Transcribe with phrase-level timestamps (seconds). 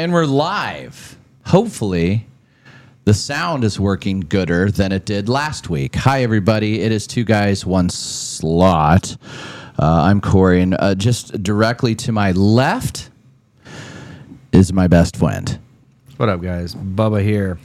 [0.00, 1.18] And we're live.
[1.44, 2.26] Hopefully,
[3.04, 5.94] the sound is working gooder than it did last week.
[5.94, 6.80] Hi, everybody.
[6.80, 9.18] It is two guys, one slot.
[9.78, 13.10] Uh, I'm Corey, and uh, just directly to my left
[14.52, 15.58] is my best friend.
[16.16, 16.74] What up, guys?
[16.74, 17.58] Bubba here.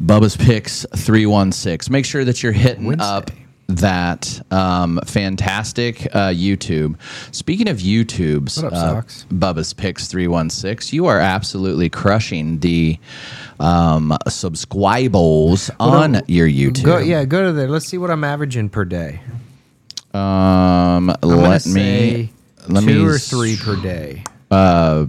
[0.00, 1.92] Bubba's Picks 316.
[1.92, 3.04] Make sure that you're hitting Wednesday.
[3.04, 3.30] up
[3.68, 6.96] that um, fantastic uh, YouTube.
[7.32, 9.02] Speaking of YouTube's What up, uh,
[9.34, 12.98] Bubba's Picks 316, you are absolutely crushing the
[13.58, 16.84] um, subscribers on your YouTube.
[16.84, 17.68] Go, yeah, go to there.
[17.68, 19.20] Let's see what I'm averaging per day.
[20.14, 22.32] Um, let me
[22.68, 24.24] let two me or three per day.
[24.50, 25.06] uh,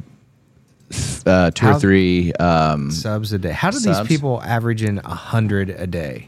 [1.51, 2.33] two or three.
[2.33, 3.51] Um, Subs a day.
[3.51, 3.99] How do Subs?
[3.99, 6.27] these people averaging a hundred a day?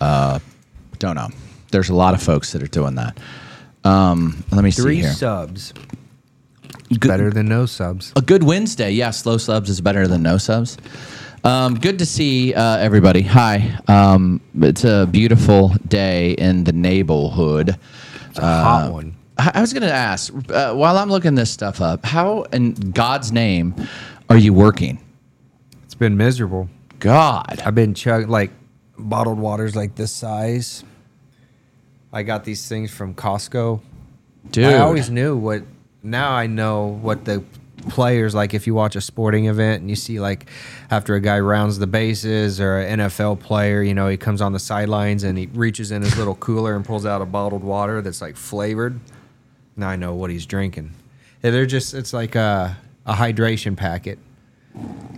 [0.00, 0.38] Uh,
[0.98, 1.28] don't know.
[1.70, 3.18] There's a lot of folks that are doing that.
[3.84, 5.12] Um, let me see Three here.
[5.12, 5.72] subs.
[6.88, 8.12] Good- Better than no subs.
[8.16, 8.90] A good Wednesday.
[8.92, 10.78] Yeah, slow subs is better than no subs.
[11.44, 13.22] Um, good to see uh, everybody.
[13.22, 13.78] Hi.
[13.86, 17.78] Um, it's a beautiful day in the neighborhood.
[18.30, 19.14] It's a hot one.
[19.38, 22.72] I I was going to ask, uh, while I'm looking this stuff up, how in
[22.74, 23.74] God's name
[24.28, 24.98] are you working?
[25.84, 26.68] It's been miserable.
[26.98, 27.60] God.
[27.64, 28.50] I've been chugging like
[28.98, 30.82] bottled waters like this size.
[32.12, 33.80] I got these things from Costco.
[34.50, 34.64] Dude.
[34.66, 35.62] I always knew what.
[36.02, 37.44] Now I know what the
[37.88, 38.54] players like.
[38.54, 40.46] If you watch a sporting event and you see like
[40.90, 44.52] after a guy rounds the bases or an NFL player, you know he comes on
[44.52, 48.00] the sidelines and he reaches in his little cooler and pulls out a bottled water
[48.00, 48.98] that's like flavored.
[49.76, 50.92] Now I know what he's drinking.
[51.42, 54.18] Yeah, they're just it's like a, a hydration packet.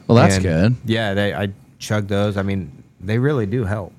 [0.06, 0.76] well, that's And, good.
[0.84, 2.36] Yeah, they, I chug those.
[2.36, 3.92] I mean, they really do help.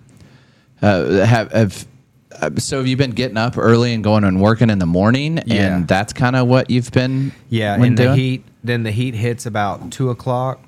[0.81, 1.85] Uh, have, have,
[2.41, 5.39] Uh, so have you been getting up early and going and working in the morning?
[5.45, 5.77] Yeah.
[5.77, 8.45] And that's kind of what you've been Yeah, and the heat.
[8.63, 10.61] Then the heat hits about two o'clock,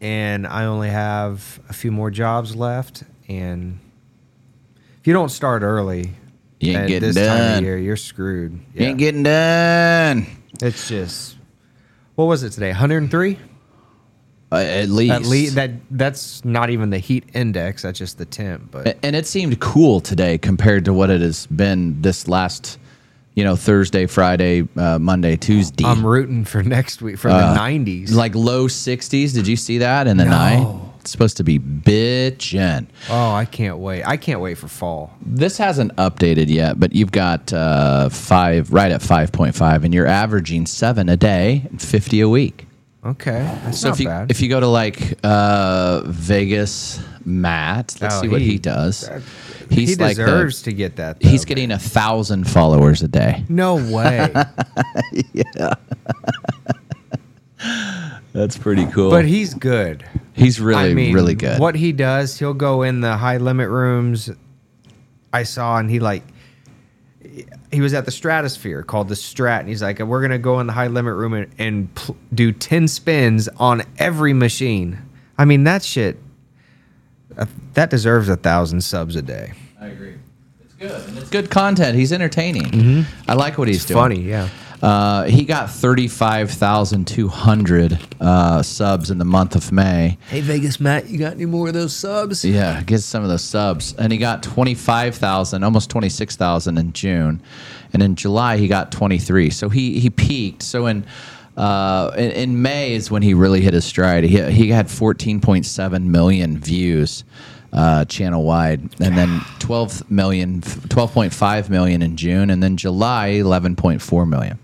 [0.00, 3.04] and I only have a few more jobs left.
[3.28, 3.78] And
[5.00, 6.14] if you don't start early,
[6.60, 8.58] You ain't at getting this time of year, you're screwed.
[8.74, 10.26] You ain't getting done.
[10.60, 11.36] it's just
[12.16, 12.70] what was it today?
[12.70, 13.38] 103.
[14.50, 15.12] Uh, at least.
[15.12, 17.82] At least that that's not even the heat index.
[17.82, 18.70] That's just the temp.
[18.70, 22.78] But and it seemed cool today compared to what it has been this last,
[23.34, 25.84] you know, Thursday, Friday, uh, Monday, Tuesday.
[25.84, 28.12] I'm rooting for next week for Uh, the 90s.
[28.14, 29.34] like low 60s.
[29.34, 30.30] Did you see that in the No.
[30.30, 30.76] night?
[31.00, 32.86] It's supposed to be bitchin'.
[33.10, 34.02] oh, I can't wait.
[34.04, 35.10] I can't wait for fall.
[35.24, 40.66] This hasn't updated yet, but you've got uh, five right at 5.5, and you're averaging
[40.66, 42.66] seven a day and 50 a week.
[43.04, 44.30] Okay, that's So not if you bad.
[44.30, 49.02] if you go to like uh, Vegas, Matt, let's Oh, see what he- he does.
[49.08, 49.22] that-
[49.70, 51.18] He's he like the- deserves to get that.
[51.22, 53.44] He's though, getting a thousand followers a day.
[53.48, 54.32] No way.
[55.34, 55.74] Yeah.
[58.32, 59.10] That's pretty cool.
[59.10, 60.04] but he's good.
[60.32, 61.58] he's really, I mean, really good.
[61.60, 64.30] What he does, he'll go in the high limit rooms.
[65.32, 66.22] I saw, and he like,
[67.70, 70.66] he was at the Stratosphere called the Strat, and he's like, we're gonna go in
[70.66, 74.98] the high limit room and, and pl- do ten spins on every machine.
[75.36, 76.16] I mean, that shit.
[77.36, 79.52] Uh, that deserves a thousand subs a day.
[79.80, 80.14] I agree.
[80.64, 81.08] It's good.
[81.08, 81.96] And it's good content.
[81.96, 83.04] He's entertaining.
[83.28, 83.98] I like what he's It's doing.
[84.00, 84.48] funny, yeah.
[84.82, 90.16] Uh, he got 35,200 uh, subs in the month of May.
[90.28, 92.44] Hey Vegas Matt, you got any more of those subs?
[92.44, 93.92] Yeah, get some of those subs.
[93.94, 97.42] And he got 25,000, almost 26,000 in June.
[97.92, 99.50] And in July, he got 23.
[99.50, 100.62] So he, he peaked.
[100.62, 101.04] So in,
[101.56, 104.22] uh, in, in May is when he really hit his stride.
[104.24, 107.24] He, he had 14.7 million views
[107.72, 108.80] uh, channel wide.
[109.00, 112.50] And then 12 million, 12.5 million in June.
[112.50, 114.60] And then July, 11.4 million.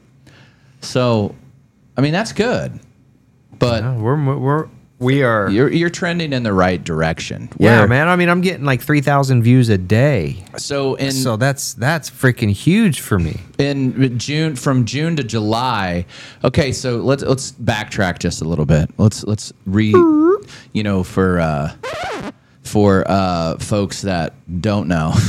[0.84, 1.34] So,
[1.97, 2.78] I mean, that's good.
[3.59, 4.69] But No, we're we're
[5.00, 5.50] we are.
[5.50, 7.49] you're, you're trending in the right direction.
[7.59, 8.09] yeah, man.
[8.09, 10.45] I mean, I'm getting like three thousand views a day.
[10.56, 13.41] So in so that's that's freaking huge for me.
[13.59, 16.06] in June from June to July.
[16.43, 18.89] Okay, so let's let's backtrack just a little bit.
[18.99, 19.89] Let's let's re
[20.72, 21.72] you know for uh
[22.63, 25.15] for uh folks that don't know.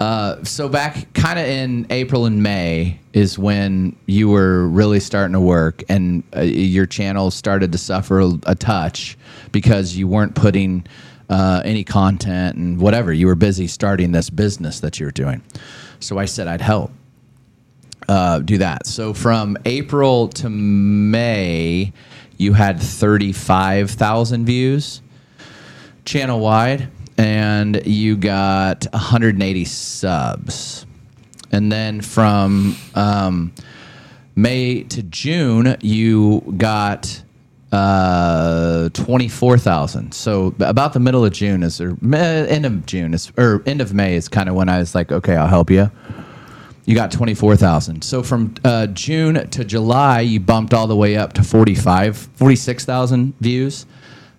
[0.00, 5.34] Uh, so back kind of in April and May is when you were really starting
[5.34, 9.16] to work, and uh, your channel started to suffer a, a touch
[9.52, 10.84] because you weren't putting
[11.30, 13.12] uh, any content and whatever.
[13.12, 15.42] You were busy starting this business that you were doing.
[16.00, 16.90] So I said I'd help
[18.08, 18.86] uh, do that.
[18.86, 21.92] So from April to May,
[22.36, 25.00] you had 35,000 views
[26.04, 26.88] channel wide,
[27.18, 30.86] and you got 180 subs.
[31.52, 33.52] And then from um,
[34.34, 37.22] May to June, you got
[37.70, 40.14] uh, twenty four thousand.
[40.14, 43.92] So about the middle of June is or end of June is or end of
[43.94, 45.90] May is kind of when I was like, okay, I'll help you.
[46.86, 48.02] You got twenty four thousand.
[48.02, 53.34] So from uh, June to July, you bumped all the way up to 45, 46,000
[53.40, 53.86] views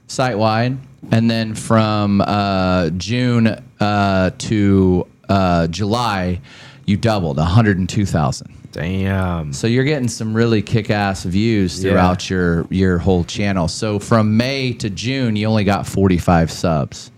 [0.08, 0.78] site wide,
[1.12, 3.48] and then from uh, June
[3.80, 6.42] uh, to uh, July,
[6.86, 8.54] you doubled one hundred and two thousand.
[8.72, 9.54] Damn.
[9.54, 13.68] So you're getting some really kick-ass views throughout your your whole channel.
[13.70, 17.10] So from May to June, you only got 45 subs,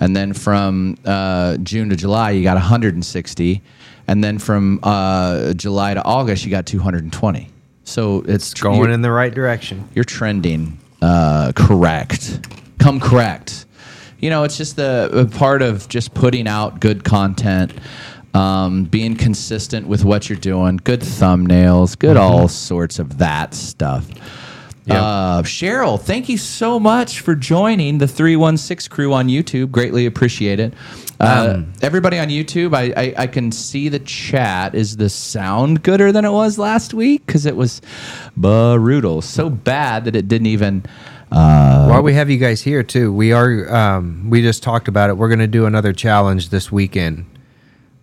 [0.00, 3.62] and then from uh, June to July, you got 160,
[4.06, 7.48] and then from uh, July to August, you got 220.
[7.84, 9.88] So it's tr- Going in the right direction.
[9.94, 12.38] you're trending uh, correct.
[12.82, 13.64] Come correct.
[14.18, 17.72] You know, it's just the a part of just putting out good content,
[18.34, 24.08] um, being consistent with what you're doing, good thumbnails, good all sorts of that stuff.
[24.86, 24.96] Yep.
[24.96, 29.70] Uh, Cheryl, thank you so much for joining the 316 crew on YouTube.
[29.70, 30.74] Greatly appreciate it.
[31.20, 34.74] Uh, everybody on YouTube, I, I, I can see the chat.
[34.74, 37.24] Is the sound gooder than it was last week?
[37.24, 37.80] Because it was
[38.36, 39.22] brutal.
[39.22, 40.84] So bad that it didn't even.
[41.32, 45.08] Uh, While we have you guys here too, we are um, we just talked about
[45.10, 45.16] it.
[45.16, 47.26] We're gonna do another challenge this weekend.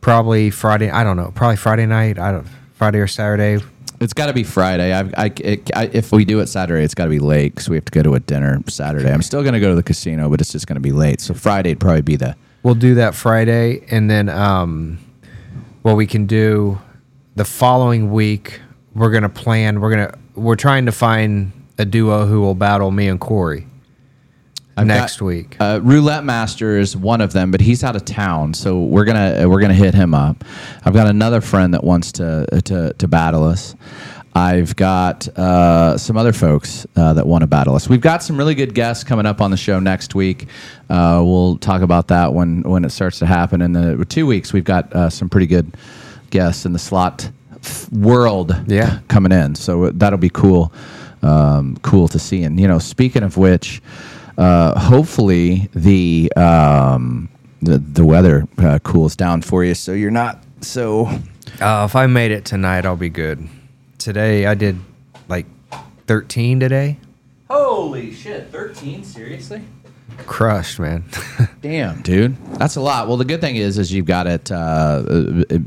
[0.02, 0.90] Probably Friday.
[0.90, 1.32] I don't know.
[1.36, 2.18] Probably Friday night.
[2.18, 2.48] I don't.
[2.74, 3.62] Friday or Saturday.
[4.00, 4.94] it's got to be Friday.
[4.94, 7.68] I've, I, it, I, if we do it Saturday, it's got to be late because
[7.68, 9.12] we have to go to a dinner Saturday.
[9.12, 11.20] I'm still going to go to the casino, but it's just going to be late.
[11.20, 12.38] So Friday'd probably be the.
[12.64, 14.98] We'll do that Friday, and then um,
[15.82, 16.80] what we can do
[17.36, 18.62] the following week.
[18.96, 19.82] We're gonna plan.
[19.82, 20.18] We're gonna.
[20.36, 23.66] We're trying to find a duo who will battle me and Corey
[24.78, 25.58] I've next got- week.
[25.60, 29.50] Uh, Roulette Master is one of them, but he's out of town, so we're gonna
[29.50, 30.44] we're gonna hit him up.
[30.86, 33.76] I've got another friend that wants to to, to battle us.
[34.36, 37.90] I've got uh, some other folks uh, that want to battle us.
[37.90, 40.48] We've got some really good guests coming up on the show next week.
[40.90, 43.62] Uh, we'll talk about that when when it starts to happen.
[43.62, 45.76] In the two weeks, we've got uh, some pretty good
[46.30, 49.00] guests in the slot f- world Yeah.
[49.08, 49.56] coming in.
[49.56, 50.72] So that'll be cool,
[51.22, 52.44] um, cool to see.
[52.44, 53.82] And you know, speaking of which,
[54.38, 57.30] uh, hopefully the um,
[57.62, 61.08] the the weather uh, cools down for you, so you're not so.
[61.60, 63.48] Uh, if I made it tonight, I'll be good.
[63.98, 64.80] Today I did
[65.28, 65.46] like
[66.08, 66.98] 13 today.
[67.50, 68.52] Holy shit!
[68.52, 69.64] Thirteen, seriously?
[70.28, 71.04] Crushed, man.
[71.62, 73.08] Damn, dude, that's a lot.
[73.08, 74.52] Well, the good thing is, is you've got it.
[74.52, 75.04] Uh,
[75.50, 75.58] uh,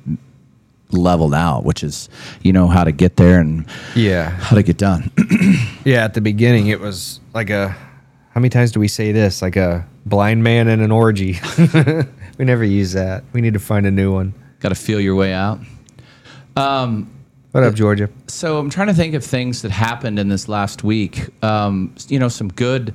[0.92, 2.08] leveled out which is
[2.42, 3.64] you know how to get there and
[3.94, 4.28] yeah.
[4.28, 5.10] how to get done
[5.84, 9.42] Yeah, at the beginning it was like a how many times do we say this?
[9.42, 11.38] Like a blind man in an orgy.
[12.38, 13.24] we never use that.
[13.32, 14.32] We need to find a new one.
[14.60, 15.60] got to feel your way out
[17.50, 18.08] What up, Georgia?
[18.28, 21.28] So I'm trying to think of things that happened in this last week.
[21.44, 22.94] Um, you know, some good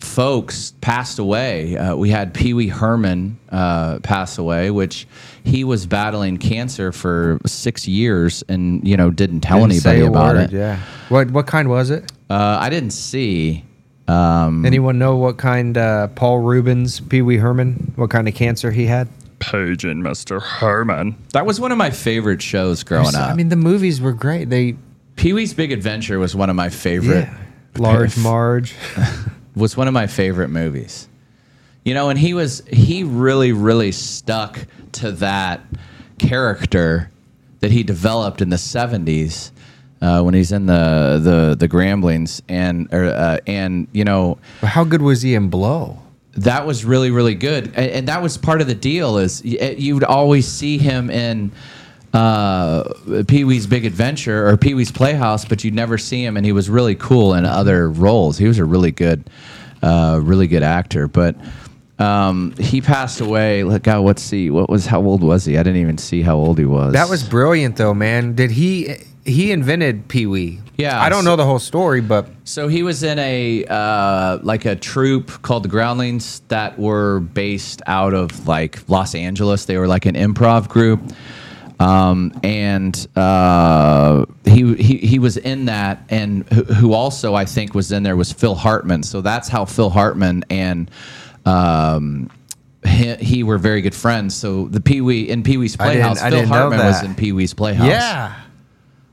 [0.00, 1.76] folks passed away.
[1.76, 5.06] Uh, we had Pee Wee Herman uh, pass away, which
[5.44, 10.06] he was battling cancer for six years, and you know didn't tell Didn't say anybody
[10.06, 10.52] a about word, it.
[10.52, 10.80] Yeah.
[11.08, 12.10] What what kind was it?
[12.28, 13.64] Uh, I didn't see.
[14.08, 18.70] Um, Anyone know what kind uh, Paul Reubens, Pee Wee Herman, what kind of cancer
[18.72, 19.08] he had?
[19.38, 20.42] Paging Mr.
[20.42, 21.16] Herman.
[21.32, 23.30] That was one of my favorite shows growing up.
[23.30, 24.50] I mean, the movies were great.
[24.50, 24.76] They
[25.16, 27.20] Pee Wee's Big Adventure was one of my favorite.
[27.28, 27.36] yeah.
[27.78, 28.74] Large Marge.
[29.60, 31.08] was one of my favorite movies.
[31.84, 35.60] You know, and he was he really really stuck to that
[36.18, 37.10] character
[37.60, 39.50] that he developed in the '70s
[40.02, 44.84] uh, when he's in the the the Groundlings, and or, uh, and you know how
[44.84, 46.00] good was he in Blow?
[46.34, 49.94] that was really really good and, and that was part of the deal is you
[49.94, 51.50] would always see him in
[52.12, 52.92] uh,
[53.28, 56.94] pee-wee's big adventure or pee-wee's playhouse but you'd never see him and he was really
[56.94, 59.28] cool in other roles he was a really good
[59.82, 61.36] uh, really good actor but
[61.98, 65.62] um, he passed away look out let's see what was how old was he i
[65.62, 68.34] didn't even see how old he was That was brilliant, though, man.
[68.34, 68.94] Did he?
[69.26, 70.60] He invented Pee Wee.
[70.78, 74.38] Yeah, I don't so- know the whole story, but So he was in a uh,
[74.42, 79.66] like a troupe called the Groundlings that were based out of like Los Angeles.
[79.66, 81.00] They were like an improv group,
[81.80, 87.74] um, and uh, he, he he was in that, and who, who also I think
[87.74, 89.02] was in there was Phil Hartman.
[89.02, 90.90] So that's how Phil Hartman and
[91.46, 92.30] um,
[92.86, 94.34] he, he were very good friends.
[94.34, 97.88] So the Pee Wee in Pee Wee's Playhouse, Phil Hartman was in Pee Wee's Playhouse.
[97.88, 98.34] yeah.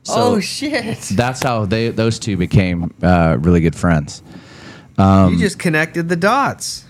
[0.04, 1.00] So- oh shit!
[1.12, 4.22] That's how they those two became uh, really good friends.
[4.98, 6.84] you just connected the dots.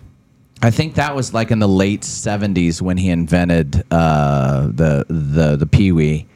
[0.60, 5.56] I think that was like in the late '70s when he invented uh, the the
[5.56, 6.26] the Pee Wee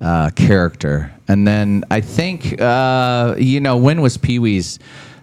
[0.00, 4.78] uh, character, and then I think uh, you know when was Pee Wee's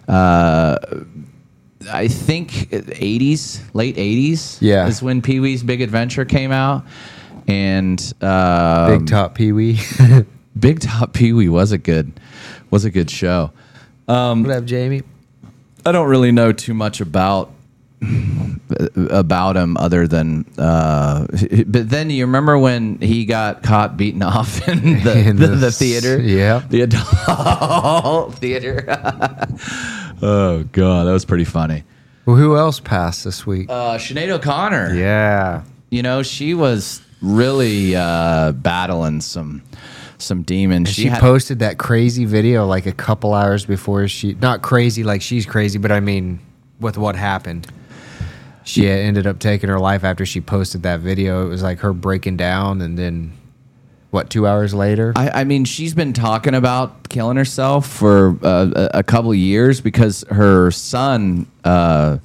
[0.08, 0.78] uh,
[1.92, 4.58] I think 80s, late 80s.
[4.60, 4.86] Yeah.
[4.86, 6.84] is when Pee Wee's Big Adventure came out,
[7.48, 9.78] and uh, Big Top Pee Wee.
[10.58, 12.12] Big Top Pee Wee was a good
[12.70, 13.50] was a good show.
[14.44, 15.02] what up, Jamie?
[15.84, 17.52] I don't really know too much about
[19.10, 21.26] about him other than uh
[21.66, 25.56] but then you remember when he got caught beating off in the, In the, the
[25.56, 26.62] the theater yeah.
[26.68, 28.84] the adult theater
[30.22, 31.84] oh god that was pretty funny
[32.26, 33.68] Well, who else passed this week?
[33.70, 35.62] uh Sinead O'Connor yeah.
[35.90, 39.62] you know she was really uh battling some
[40.18, 44.62] some demons She, had- posted that crazy video like a couple hours before she, not
[44.62, 46.40] crazy like she's crazy, but I mean,
[46.80, 47.66] with what happened.
[48.66, 51.46] She ended up taking her life after she posted that video.
[51.46, 53.32] It was like her breaking down, and then
[54.10, 55.12] what, two hours later?
[55.14, 59.80] I, I mean, she's been talking about killing herself for uh, a, couple of years
[59.80, 62.18] because her son uh,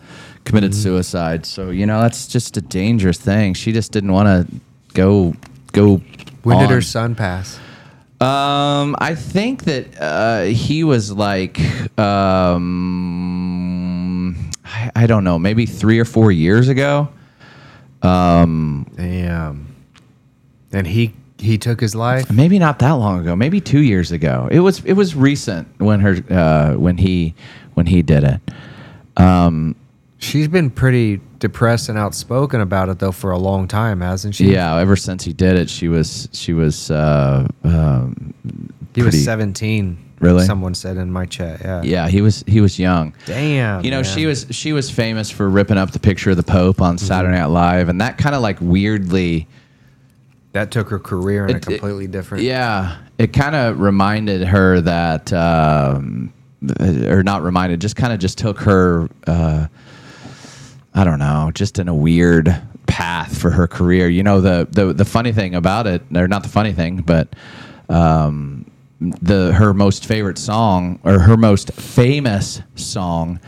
[0.44, 0.82] committed Mm-hmm.
[0.82, 1.46] suicide.
[1.46, 3.54] So you know that's just a dangerous thing.
[3.54, 4.48] She just didn't want to
[4.94, 5.36] go
[5.74, 6.02] go.
[6.44, 7.60] when did her son pass?
[8.20, 11.60] Um, I think that uh, he was like,
[12.00, 13.91] um,
[14.66, 17.10] I, I don't know, maybe three or four years ago.
[18.96, 19.76] Damn.
[20.74, 22.32] And he he took his life.
[22.32, 23.36] Maybe not that long ago.
[23.36, 24.48] Maybe two years ago.
[24.52, 27.36] It was it was recent when her uh, when he
[27.74, 28.40] when he did it.
[29.18, 29.76] Um,
[30.22, 34.54] She's been pretty depressed and outspoken about it though for a long time, hasn't she?
[34.54, 38.34] Yeah, ever since he did it, she was she was uh, um,
[38.94, 39.98] He pretty- was 17.
[40.20, 40.46] Really?
[40.46, 41.62] Someone said in my chat.
[41.64, 41.82] Yeah.
[41.84, 43.14] yeah he was he was young.
[43.26, 43.84] Damn.
[43.84, 44.04] You know, man.
[44.04, 47.06] she was she was famous for ripping up the picture of the Pope on Mm-hmm.
[47.08, 49.48] Saturday Night Live, and that kind of like weirdly,
[50.54, 52.44] that took her career in a It- it- completely different.
[52.44, 56.32] yeah, it kind of reminded her that, um,
[56.80, 59.66] or not reminded, just kind of just took her, uh,
[60.94, 62.56] I don't know, just in a weird
[62.86, 64.08] path for her career.
[64.08, 67.36] You know, the the the funny thing about it, or not the funny thing, but.
[67.90, 68.66] Um,
[69.02, 73.40] the her most favorite song or her most famous song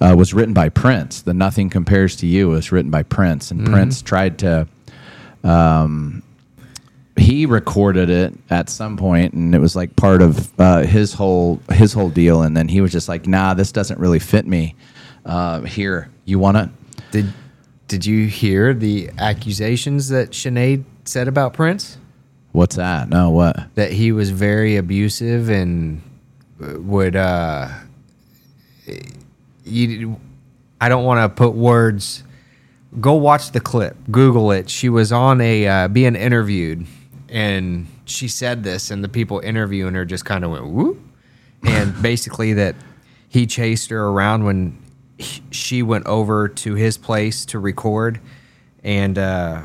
[0.00, 1.22] uh, was written by Prince.
[1.22, 4.66] The "Nothing Compares to You" was written by Prince, and Prince tried to.
[5.44, 6.22] Um,
[7.18, 11.62] he recorded it at some point, and it was like part of uh, his whole
[11.70, 12.42] his whole deal.
[12.42, 14.74] And then he was just like, "Nah, this doesn't really fit me.
[15.24, 16.68] Uh, here, you want it?"
[17.12, 17.32] Did
[17.88, 21.98] Did you hear the accusations that Sinead said about Prince?
[22.56, 23.10] What's that?
[23.10, 23.74] No, what?
[23.74, 26.00] That he was very abusive and
[26.58, 27.14] uh, would.
[27.14, 27.68] uh
[29.62, 30.18] You,
[30.80, 32.24] I don't want to put words.
[32.98, 33.94] Go watch the clip.
[34.10, 34.70] Google it.
[34.70, 36.86] She was on a uh, being interviewed,
[37.28, 40.98] and she said this, and the people interviewing her just kind of went whoop,
[41.62, 42.74] and basically that
[43.28, 44.82] he chased her around when
[45.50, 48.18] she went over to his place to record,
[48.82, 49.60] and uh,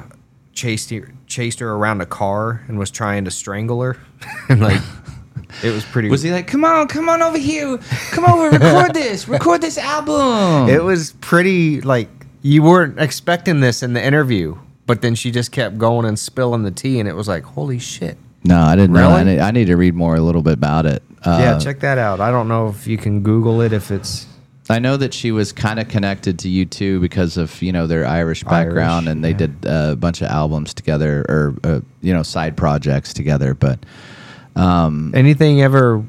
[0.51, 3.97] chased her, chased her around a car and was trying to strangle her,
[4.49, 4.81] and like
[5.63, 6.09] it was pretty.
[6.09, 7.77] Was he like, "Come on, come on over here,
[8.11, 10.69] come over, record this, record this album"?
[10.69, 12.09] It was pretty like
[12.43, 16.63] you weren't expecting this in the interview, but then she just kept going and spilling
[16.63, 18.17] the tea, and it was like, holy shit.
[18.43, 19.09] no, I didn't know.
[19.09, 19.31] I Really?
[19.35, 21.01] need, I need to read more a little bit about it.
[21.23, 22.19] Uh, yeah, check that out.
[22.19, 24.25] I don't know if you can Google it if it's
[24.71, 28.05] I know that she was kind of connected to U2 because of you know their
[28.05, 29.37] Irish background, Irish, and they yeah.
[29.37, 33.53] did uh, a bunch of albums together or uh, you know side projects together.
[33.53, 33.79] But
[35.13, 36.03] anything ever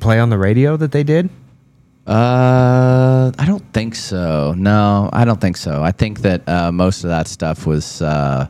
[0.00, 1.30] play on the radio that they did.
[2.06, 4.54] uh, I don't think so.
[4.56, 5.82] No, I don't think so.
[5.82, 8.02] I think that uh, most of that stuff was.
[8.02, 8.48] Uh,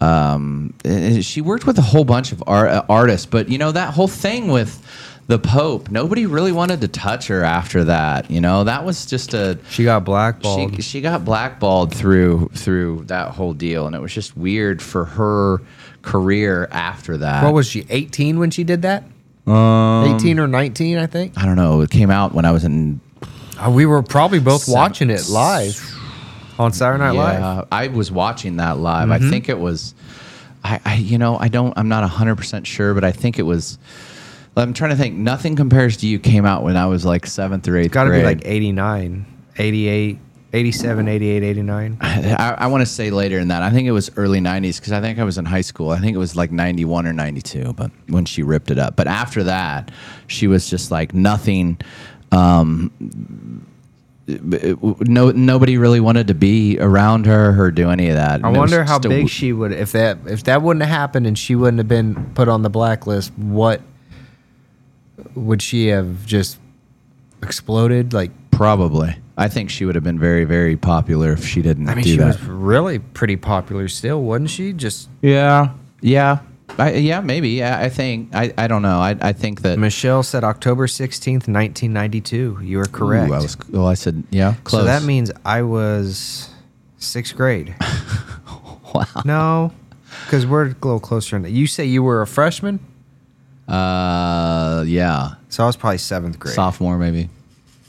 [0.00, 3.94] um, eh, she worked with a whole bunch of art, artists, but you know that
[3.94, 4.80] whole thing with
[5.28, 8.30] the Pope, nobody really wanted to touch her after that.
[8.30, 10.76] You know that was just a She got blackballed.
[10.76, 15.04] She, she got blackballed through through that whole deal, and it was just weird for
[15.04, 15.60] her
[16.02, 17.44] career after that.
[17.44, 17.86] what was she?
[17.90, 19.04] 18 when she did that?
[19.46, 21.32] Um, 18 or 19, I think.
[21.36, 21.82] I don't know.
[21.82, 23.00] It came out when I was in.
[23.58, 25.78] Uh, we were probably both Seven- watching it live
[26.58, 27.40] on Saturday Night Live.
[27.40, 29.08] Yeah, I was watching that live.
[29.08, 29.26] Mm-hmm.
[29.26, 29.94] I think it was.
[30.64, 33.42] I, I you know I don't I'm not hundred percent sure, but I think it
[33.42, 33.78] was.
[34.62, 35.16] I'm trying to think.
[35.16, 38.10] Nothing compares to you came out when I was like seventh or eighth Got to
[38.10, 40.18] be like 89, 88,
[40.52, 41.98] 87, 88, 89.
[42.00, 43.62] I, I want to say later in that.
[43.62, 45.90] I think it was early 90s because I think I was in high school.
[45.90, 48.96] I think it was like 91 or 92, but when she ripped it up.
[48.96, 49.90] But after that,
[50.26, 51.78] she was just like nothing.
[52.32, 52.90] Um,
[54.28, 58.44] no, nobody really wanted to be around her or do any of that.
[58.44, 61.38] I And wonder how big she would if that if that wouldn't have happened and
[61.38, 63.32] she wouldn't have been put on the blacklist.
[63.38, 63.80] What
[65.34, 66.58] would she have just
[67.42, 68.12] exploded?
[68.12, 69.16] Like, Probably.
[69.36, 72.10] I think she would have been very, very popular if she didn't I mean, do
[72.10, 72.26] she that.
[72.26, 74.72] was really pretty popular still, wasn't she?
[74.72, 75.74] Just yeah.
[76.00, 76.40] Yeah.
[76.76, 77.50] I, yeah, maybe.
[77.50, 78.34] Yeah, I think.
[78.34, 78.98] I, I don't know.
[78.98, 79.78] I, I think that.
[79.78, 82.58] Michelle said October 16th, 1992.
[82.62, 83.30] You are correct.
[83.30, 84.82] Ooh, I was, well, I said, yeah, close.
[84.82, 86.50] So that means I was
[86.98, 87.76] sixth grade.
[88.94, 89.06] wow.
[89.24, 89.72] no,
[90.24, 91.36] because we're a little closer.
[91.36, 92.80] In you say you were a freshman,
[93.68, 95.34] Uh, yeah.
[95.48, 96.54] so I was probably seventh grade.
[96.54, 97.28] Sophomore, maybe.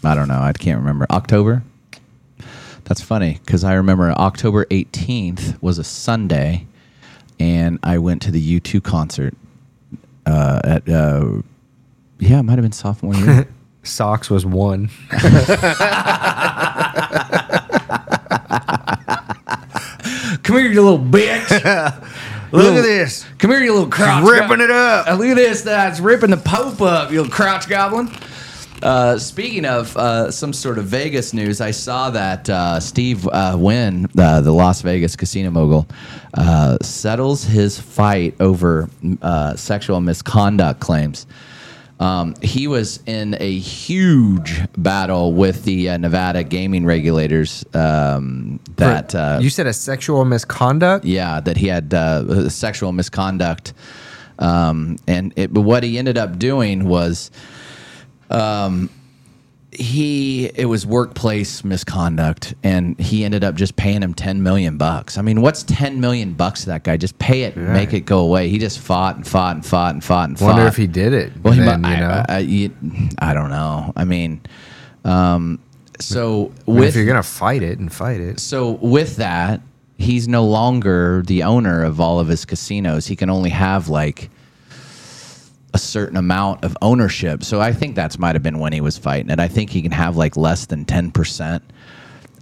[0.04, 0.40] I don't know.
[0.40, 1.06] I can't remember.
[1.10, 1.64] October?
[2.84, 6.66] That's funny because I remember October 18th was a Sunday
[7.40, 9.36] and I went to the U2 concert
[10.26, 11.42] uh, at, uh,
[12.20, 13.48] yeah, it might have been sophomore year.
[13.84, 14.90] Socks was one.
[20.44, 22.06] Come here, you little bitch.
[22.52, 24.28] Look at this, Come here, you little crouch.
[24.28, 25.08] ripping it up.
[25.08, 25.62] Uh, look at this.
[25.62, 28.10] That's ripping the Pope up, you little crouch goblin.
[28.82, 33.56] Uh, speaking of uh, some sort of Vegas news, I saw that uh, Steve uh,
[33.60, 35.86] Wynn, uh, the Las Vegas casino mogul,
[36.36, 38.90] uh, settles his fight over
[39.22, 41.28] uh, sexual misconduct claims.
[42.00, 47.66] Um, he was in a huge battle with the uh, Nevada gaming regulators.
[47.74, 51.04] Um, that uh, you said a sexual misconduct.
[51.04, 53.74] yeah, that he had uh, sexual misconduct,
[54.40, 57.32] um, and it, but what he ended up doing was,
[58.30, 58.90] um,
[59.72, 65.18] he it was workplace misconduct, and he ended up just paying him ten million bucks.
[65.18, 66.98] I mean, what's ten million bucks to that guy?
[66.98, 68.50] Just pay it, and make it go away.
[68.50, 70.46] He just fought and fought and fought and fought and fought.
[70.54, 71.32] Wonder if he did it.
[71.44, 72.74] Well, he then, mu- you know, I, I, you-
[73.20, 73.94] I don't know.
[73.96, 74.42] I mean,
[75.06, 75.60] um,
[76.00, 79.62] so I mean, with if you're gonna fight it and fight it, so with that,
[79.98, 83.06] he's no longer the owner of all of his casinos.
[83.06, 84.30] He can only have like
[85.74, 87.44] a certain amount of ownership.
[87.44, 89.40] So I think that's might have been when he was fighting it.
[89.40, 91.64] I think he can have like less than ten percent.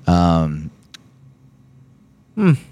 [0.05, 0.71] Um.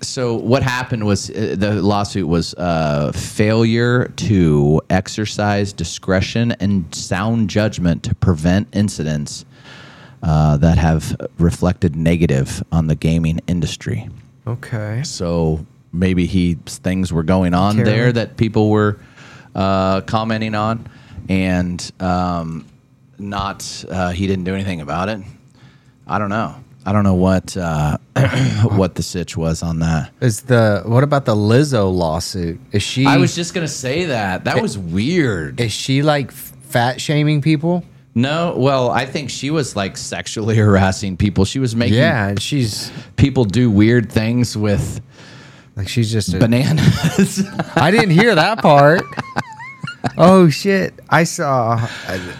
[0.01, 7.49] So what happened was uh, the lawsuit was uh, failure to exercise discretion and sound
[7.49, 9.43] judgment to prevent incidents
[10.21, 14.07] uh, that have reflected negative on the gaming industry.
[14.45, 15.01] okay.
[15.03, 18.99] So maybe he things were going on there that people were
[19.55, 20.87] uh, commenting on,
[21.29, 22.65] and um,
[23.17, 25.21] not uh, he didn't do anything about it.
[26.07, 26.55] I don't know.
[26.85, 27.97] I don't know what uh,
[28.63, 30.11] what the sitch was on that.
[30.21, 32.59] Is the what about the Lizzo lawsuit?
[32.71, 33.05] Is she?
[33.07, 34.43] I was just gonna say that.
[34.43, 35.59] That was weird.
[35.59, 37.83] Is she like fat shaming people?
[38.17, 41.43] No, well, I think she was like sexually harassing people.
[41.43, 45.01] She was making Yeah, and she's people do weird things with
[45.75, 46.33] like she's just.
[46.33, 47.43] A, bananas.
[47.75, 49.03] I didn't hear that part.
[50.17, 50.93] oh shit!
[51.09, 51.77] I saw.
[52.07, 52.33] I,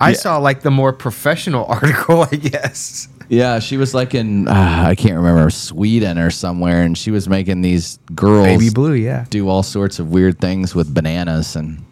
[0.00, 3.08] I saw like the more professional article, I guess.
[3.28, 7.28] Yeah, she was like in uh, I can't remember Sweden or somewhere, and she was
[7.28, 9.24] making these girls Baby blue, yeah.
[9.30, 11.82] do all sorts of weird things with bananas, and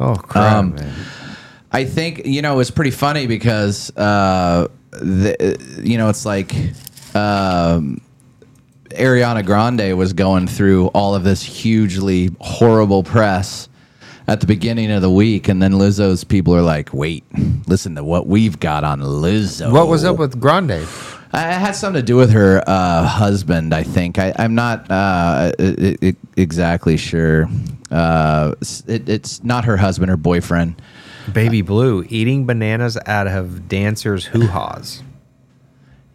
[0.00, 0.94] Oh crap, Um, man.
[1.70, 6.52] I think you know it's pretty funny because uh, the, you know it's like
[7.14, 8.00] um,
[8.90, 13.68] Ariana Grande was going through all of this hugely horrible press
[14.26, 17.24] at the beginning of the week, and then Lizzo's people are like, "Wait,
[17.66, 20.72] listen to what we've got on Lizzo." What was up with Grande?
[21.32, 24.18] Uh, It had something to do with her uh, husband, I think.
[24.18, 27.48] I, I'm not uh, i i exactly sure.
[27.90, 28.54] Uh,
[28.86, 30.80] it, it's not her husband, her boyfriend.
[31.32, 35.02] Baby blue eating bananas out of dancers' hoo ha's.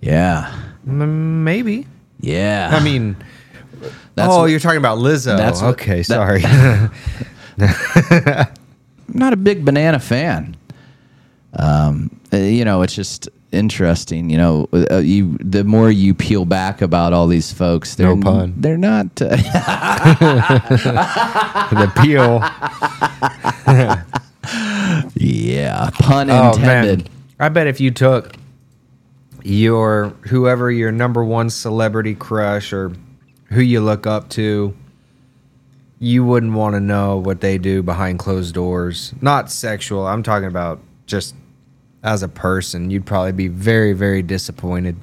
[0.01, 0.53] Yeah.
[0.87, 1.87] M- maybe.
[2.25, 2.69] Yeah.
[2.73, 3.15] I mean,
[4.15, 5.37] That's oh, what- you're talking about Lizzo.
[5.37, 6.01] that's what- okay.
[6.01, 6.43] that- sorry.
[6.45, 6.91] I'm
[9.13, 10.55] not a big banana fan.
[11.57, 14.29] Um, uh, you know, it's just interesting.
[14.29, 18.21] You know, uh, you the more you peel back about all these folks, they're No
[18.21, 18.53] pun.
[18.57, 19.07] They're not.
[19.21, 19.29] Uh,
[21.71, 22.41] the peel.
[25.15, 27.03] yeah, pun Oh intended.
[27.03, 27.07] man,
[27.39, 28.33] I bet if you took
[29.45, 32.91] your whoever your number one celebrity crush or
[33.51, 34.75] who you look up to,
[35.99, 39.13] you wouldn't want to know what they do behind closed doors.
[39.21, 40.07] Not sexual.
[40.07, 41.35] I'm talking about just
[42.03, 42.89] as a person.
[42.89, 44.95] You'd probably be very, very disappointed.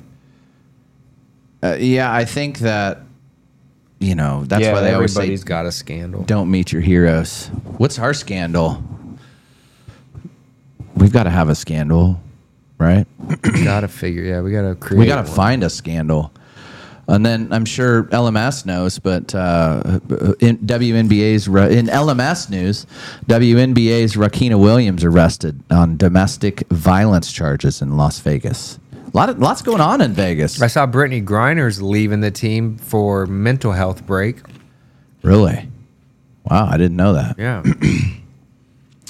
[1.63, 3.01] Uh, yeah, I think that.
[4.01, 6.25] You know, that's why they always say everybody's got a scandal.
[6.25, 7.47] don't meet your heroes.
[7.79, 8.83] What's our scandal?
[10.97, 12.21] We've got to have a scandal,
[12.83, 13.07] right?
[13.65, 14.23] gotta figure.
[14.23, 14.99] Yeah, we gotta create.
[14.99, 15.37] we got to one.
[15.37, 16.33] find a scandal.
[17.09, 20.01] And then I'm sure LMS knows, but uh,
[20.41, 22.87] in WNBA's in LMS news,
[23.27, 28.79] WNBA's Riquna Williams arrested on domestic violence charges in Las Vegas.
[29.13, 30.63] A lot of lots going on in Vegas.
[30.63, 34.39] I saw Brittney Griner's leaving the team for mental health break.
[35.23, 35.69] Really?
[36.45, 37.37] Wow, I didn't know that.
[37.39, 37.63] Yeah.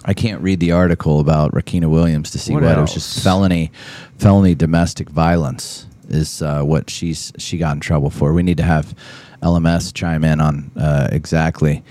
[0.05, 3.23] I can't read the article about Riquna Williams to see What what, it was just
[3.23, 3.71] felony
[4.19, 8.33] felony domestic violence is uh, what she's she got in trouble for.
[8.33, 8.95] We need to have
[9.43, 11.83] LMS chime in on uh, exactly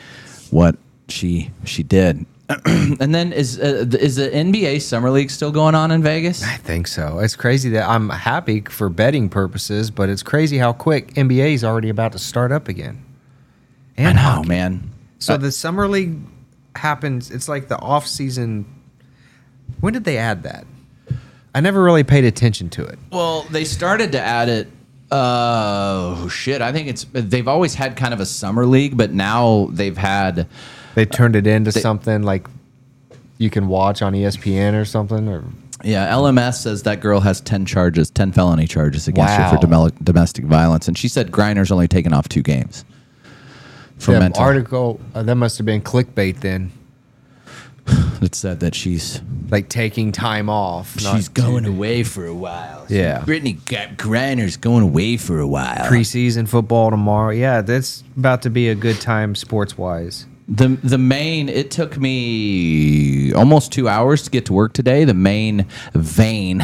[0.51, 0.75] what
[1.07, 2.25] she she did.
[2.65, 6.43] and then is uh, is the NBA summer league still going on in Vegas?
[6.43, 7.19] I think so.
[7.19, 11.63] It's crazy that I'm happy for betting purposes, but it's crazy how quick NBA is
[11.63, 13.05] already about to start up again.
[13.97, 14.49] I And know, hockey.
[14.49, 14.91] man.
[15.19, 16.17] So Uh, the summer league
[16.75, 17.31] happens.
[17.31, 18.65] It's like the off season.
[19.79, 20.65] When did they add that?
[21.53, 22.97] I never really paid attention to it.
[23.11, 24.67] Well, they started to add it.
[25.11, 26.61] Uh, shit.
[26.61, 30.47] I think it's they've always had kind of a summer league, but now they've had.
[30.95, 32.47] They turned it into They- something like
[33.37, 35.27] you can watch on ESPN or something.
[35.27, 35.43] Or
[35.83, 40.45] Yeah, LMS says that girl has 10 charges, 10 felony charges against her for domestic
[40.45, 40.87] violence.
[40.87, 42.85] And she said Griner's only taken off two games
[44.07, 44.43] that mental.
[44.43, 46.71] article uh, that must have been clickbait then,
[48.21, 51.01] It said that she's like taking time off.
[51.03, 52.85] not she's going away for a while.
[52.87, 53.21] Yeah.
[53.21, 55.89] Brittney G- Griner's going away for a while.
[55.89, 57.31] preseason football tomorrow.
[57.31, 60.27] Yeah, that's about to be a good time sports wise.
[60.47, 65.05] The the main it took me almost two hours to get to work today.
[65.05, 66.61] The main vein,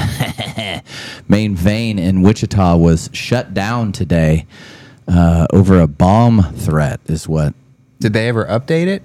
[1.28, 4.46] main vein in Wichita was shut down today
[5.08, 7.00] uh, over a bomb threat.
[7.08, 7.54] Is what
[8.00, 9.04] Did they ever update it?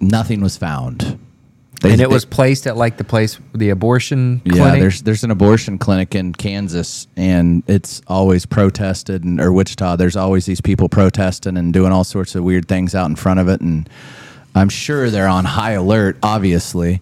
[0.00, 1.18] nothing was found.
[1.80, 4.76] They- and it they- was placed at like the place, the abortion yeah.
[4.76, 9.24] There's there's an abortion clinic in Kansas, and it's always protested.
[9.24, 12.94] And or Wichita, there's always these people protesting and doing all sorts of weird things
[12.94, 13.60] out in front of it.
[13.60, 13.88] And
[14.54, 17.00] I'm sure they're on high alert, obviously,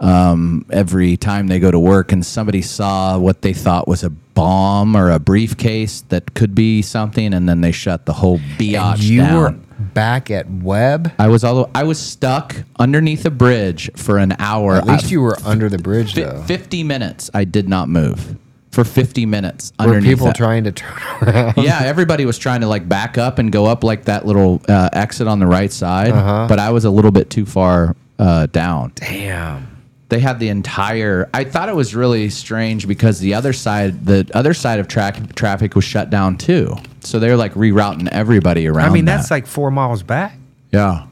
[0.00, 2.12] um, every time they go to work.
[2.12, 6.82] And somebody saw what they thought was a bomb or a briefcase that could be
[6.82, 9.36] something, and then they shut the whole biatch and you down.
[9.42, 9.50] were
[9.94, 11.12] back at Webb.
[11.18, 14.76] I was all I was stuck underneath a bridge for an hour.
[14.76, 16.42] At least I- you were under the bridge, though.
[16.46, 18.36] 50 minutes I did not move
[18.70, 20.36] for 50 minutes Were underneath people that.
[20.36, 21.56] trying to turn around?
[21.56, 24.90] yeah everybody was trying to like back up and go up like that little uh,
[24.92, 26.46] exit on the right side Uh-huh.
[26.48, 29.77] but i was a little bit too far uh, down Damn.
[30.10, 34.28] They had the entire i thought it was really strange because the other side the
[34.34, 38.90] other side of track traffic was shut down too so they're like rerouting everybody around
[38.90, 39.16] I mean, that.
[39.18, 40.36] that's like four miles back.
[40.72, 41.06] yeah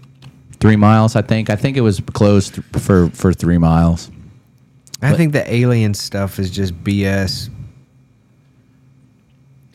[0.61, 4.11] three miles i think i think it was closed for for three miles
[5.02, 7.50] I But- think the alien stuff is just BS.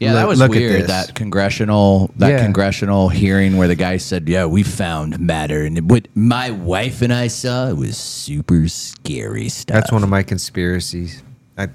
[0.01, 0.87] Yeah, that was look at weird.
[0.87, 2.43] That congressional that Yeah.
[2.43, 7.13] congressional hearing where the guy said, "Yeah, we found matter," and what my wife and
[7.13, 9.75] I saw it was super scary stuff.
[9.75, 11.21] That's one of my conspiracies.
[11.55, 11.67] I,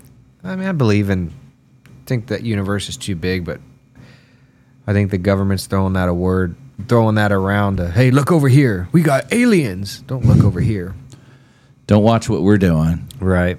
[0.43, 1.31] I mean, I believe in.
[2.07, 3.61] Think that universe is too big, but
[4.87, 6.55] I think the government's throwing that a word,
[6.89, 7.77] throwing that around.
[7.79, 8.89] To, hey, look over here.
[8.93, 10.03] We got aliens.
[10.07, 10.95] Don't look over here.
[11.89, 13.09] Don't watch what we're doing.
[13.21, 13.59] Right.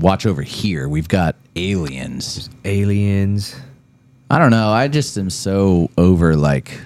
[0.00, 0.88] Watch over here.
[0.88, 2.50] We've got aliens.
[2.64, 3.54] Aliens.
[4.30, 4.70] I don't know.
[4.70, 6.80] I just am so over like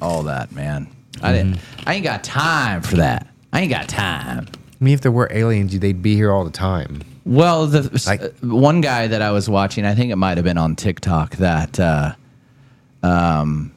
[0.00, 0.86] all that, man.
[1.22, 1.58] I didn't.
[1.86, 3.26] I ain't got time for that.
[3.52, 4.46] I ain't got time.
[4.50, 7.00] I mean, if there were aliens, they'd be here all the time.
[7.24, 10.44] Well, the Like- uh, one guy that I was watching, I think it might have
[10.44, 12.14] been on TikTok that uh,
[13.02, 13.72] um,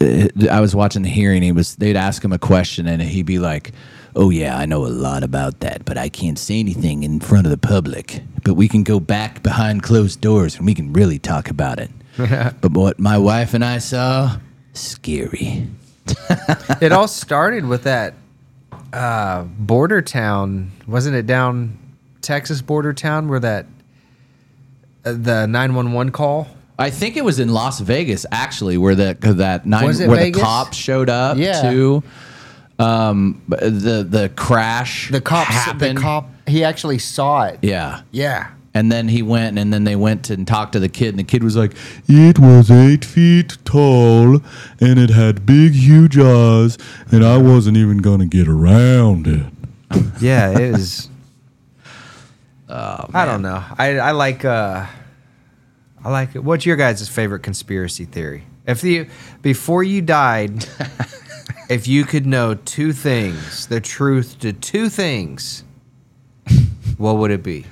[0.00, 1.42] uh, I was watching the hearing.
[1.42, 3.72] He was they'd ask him a question and he'd be like,
[4.16, 7.46] "Oh yeah, I know a lot about that, but I can't say anything in front
[7.46, 8.22] of the public.
[8.44, 11.90] But we can go back behind closed doors and we can really talk about it."
[12.16, 14.38] but what my wife and I saw,
[14.72, 15.66] scary.
[16.80, 18.14] it all started with that
[18.92, 21.78] uh, border town, wasn't it down
[22.20, 23.66] Texas border town where that
[25.04, 26.48] uh, the nine one one call?
[26.78, 30.38] I think it was in Las Vegas actually, where the that nine where Vegas?
[30.38, 31.70] the cops showed up Yeah.
[31.70, 32.02] to
[32.80, 35.98] um the the crash The cops, happened.
[35.98, 37.58] the cop, he actually saw it.
[37.62, 38.48] yeah Yeah.
[38.74, 41.24] and then he went and then they went and talked to the kid and the
[41.24, 41.72] kid was like
[42.08, 44.36] it was eight feet tall
[44.80, 46.78] and it had big huge eyes
[47.12, 49.46] and i wasn't even gonna get around it
[50.20, 51.08] Yeah, it is.
[52.68, 53.62] I don't know.
[53.78, 54.86] I I like uh
[56.04, 56.44] I like it.
[56.44, 58.44] What's your guys' favorite conspiracy theory?
[58.66, 59.08] If you
[59.42, 60.64] before you died,
[61.68, 65.64] if you could know two things, the truth to two things,
[66.96, 67.64] what would it be?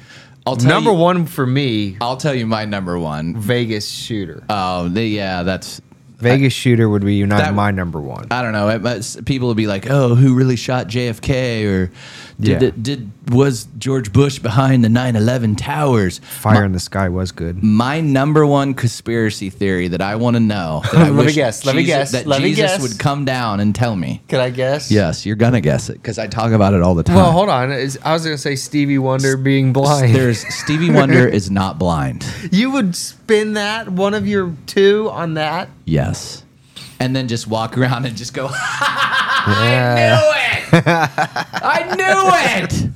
[0.47, 3.37] I'll tell Number you, one for me, I'll tell you my number one.
[3.37, 4.43] Vegas shooter.
[4.49, 5.81] Oh, the, yeah, that's
[6.17, 8.27] Vegas shooter would be United that- my number one.
[8.31, 8.69] I don't know.
[8.71, 11.91] It, must- people would be like, "Oh, who really shot JFK?" Or
[12.40, 12.68] did Yeah.
[12.68, 16.18] it, did was George Bush behind the 9/11 towers?
[16.20, 17.62] Fire in the Sky was good.
[17.62, 20.83] My number one conspiracy theory that I want to know.
[20.92, 22.81] That I Let me guess, let me guess, That let Jesus guess.
[22.83, 24.22] would come down and tell me.
[24.29, 24.90] Can I guess?
[24.90, 27.16] Yes, you're gonna guess it because I talk about it all the time.
[27.16, 27.70] Well, hold on.
[27.72, 30.14] I was gonna say Stevie Wonder being blind.
[30.14, 32.24] There's Stevie Wonder is not blind.
[32.51, 35.68] you would spin that one of your two on that.
[35.85, 36.44] Yes.
[37.00, 38.48] And then just walk around and just go.
[39.50, 40.74] I knew it!
[41.62, 42.30] I knew
[42.64, 42.90] it!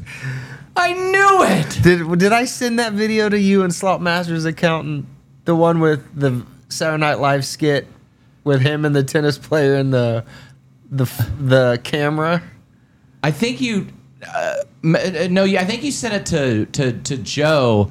[0.76, 1.82] I knew it!
[1.82, 5.06] Did did I send that video to you and Slot Masters accountant?
[5.44, 7.86] The one with the Saturday Night Live skit
[8.44, 10.24] with him and the tennis player and the
[10.90, 11.04] the
[11.38, 12.42] the camera.
[13.24, 13.86] I think you,
[14.26, 17.90] uh, uh, no, I think you sent it to, to, to Joe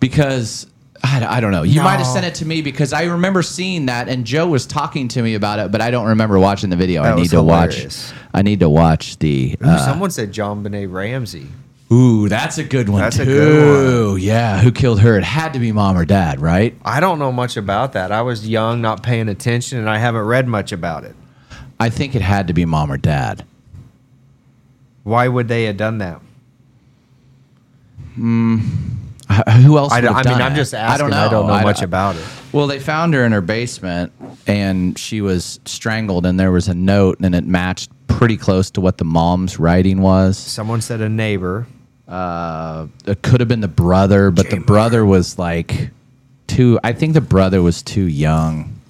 [0.00, 0.66] because.
[1.04, 1.62] I, I don't know.
[1.62, 4.66] You might have sent it to me because I remember seeing that, and Joe was
[4.66, 7.02] talking to me about it, but I don't remember watching the video.
[7.02, 8.12] I need to hilarious.
[8.12, 8.20] watch.
[8.34, 9.56] I need to watch the.
[9.62, 11.46] Ooh, Uh, someone said JonBenét Ramsey.
[11.92, 13.22] ooh, that's a good one That's too.
[13.22, 15.16] a good Yeah, who killed her?
[15.16, 16.74] It had to be mom or dad, right?
[16.84, 18.10] I don't know much about that.
[18.12, 21.14] I was young, not paying attention, and I haven't read much about it.
[21.78, 23.44] I think it had to be mom or dad.
[25.04, 26.20] Why would they have done that?
[28.18, 28.60] H-
[29.62, 29.92] Who else?
[29.92, 30.56] I, would don't- have I mean, done I'm it?
[30.56, 30.94] just asking.
[30.94, 31.26] I don't know.
[31.26, 32.24] I don't know I much about it.
[32.52, 34.12] Well, they found her in her basement,
[34.46, 38.80] and she was strangled, and there was a note, and it matched pretty close to
[38.80, 40.38] what the mom's writing was.
[40.38, 41.66] Someone said a neighbor.
[42.08, 45.90] Uh, it could have been the brother, but the brother was like
[46.46, 46.78] too.
[46.84, 48.80] I think the brother was too young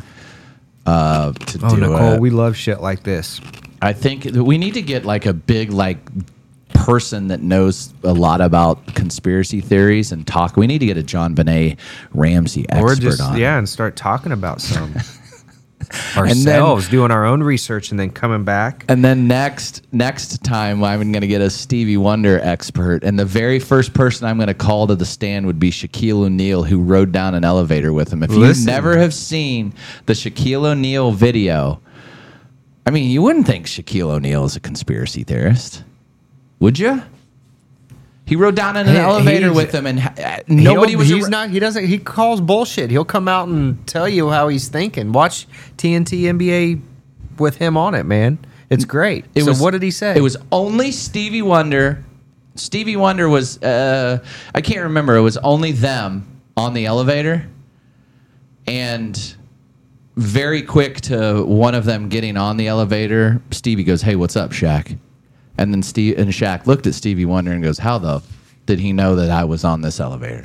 [0.84, 1.64] uh, to do.
[1.66, 2.20] Oh, do Nicole, it.
[2.20, 3.40] we love shit like this.
[3.80, 5.98] I think we need to get like a big like
[6.84, 10.56] person that knows a lot about conspiracy theories and talk.
[10.56, 11.78] We need to get a JonBenét
[12.12, 13.36] Ramsey expert or just on.
[13.38, 14.92] yeah, and start talking about some
[16.14, 18.84] then- ourselves, doing our own research, and then coming back.
[18.88, 23.24] And then next next time I'm going to get a Stevie Wonder expert, and the
[23.24, 26.80] very first person I'm going to call to the stand would be Shaquille O'Neal, who
[26.80, 28.22] rode down an elevator with him.
[28.22, 29.74] If you never have seen
[30.06, 31.80] the Shaquille O'Neal video,
[32.86, 35.82] I mean, you wouldn't think Shaquille O'Neal is a conspiracy theorist,
[36.60, 37.02] would you?
[38.24, 41.08] He rode down in an He- elevator with him, and ha- nobody was.
[41.08, 41.50] He's ar- not.
[41.50, 41.86] He doesn't.
[41.86, 42.90] He calls bullshit.
[42.90, 45.12] He'll come out and tell you how he's thinking.
[45.12, 46.80] Watch TNT NBA
[47.38, 48.38] with him on it, man.
[48.68, 49.26] It's great.
[49.36, 50.14] It so was- what did he say?
[50.16, 52.02] It was only Stevie Wonder.
[52.56, 54.18] Stevie Wonder was uh,
[54.54, 55.14] I can't remember.
[55.14, 57.46] It was only them on the elevator,
[58.66, 59.36] and
[60.16, 63.40] very quick to one of them getting on the elevator.
[63.52, 64.98] Stevie goes, "Hey, what's up, Shaq?"
[65.58, 68.22] And then Steve and Shaq looked at Stevie Wonder and goes, "How the."
[68.66, 70.44] Did he know that I was on this elevator?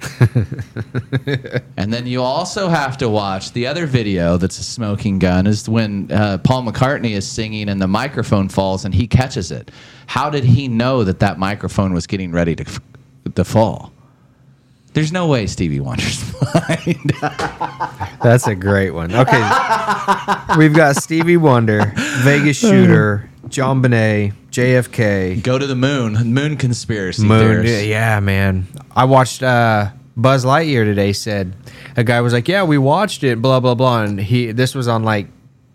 [1.76, 5.68] and then you also have to watch the other video that's a smoking gun is
[5.68, 9.72] when uh, Paul McCartney is singing and the microphone falls and he catches it.
[10.06, 12.82] How did he know that that microphone was getting ready to,
[13.34, 13.92] to fall?
[14.94, 17.14] There's no way Stevie Wonder's blind.
[18.22, 19.14] That's a great one.
[19.14, 19.42] Okay,
[20.58, 26.14] we've got Stevie Wonder, Vegas Shooter, John Bonet, JFK, Go to the moon.
[26.34, 27.66] Moon conspiracy Moon.
[27.66, 28.68] Yeah, man.
[28.94, 31.14] I watched uh, Buzz Lightyear today.
[31.14, 31.54] Said
[31.96, 34.04] a guy was like, "Yeah, we watched it." Blah blah blah.
[34.04, 35.28] And he this was on like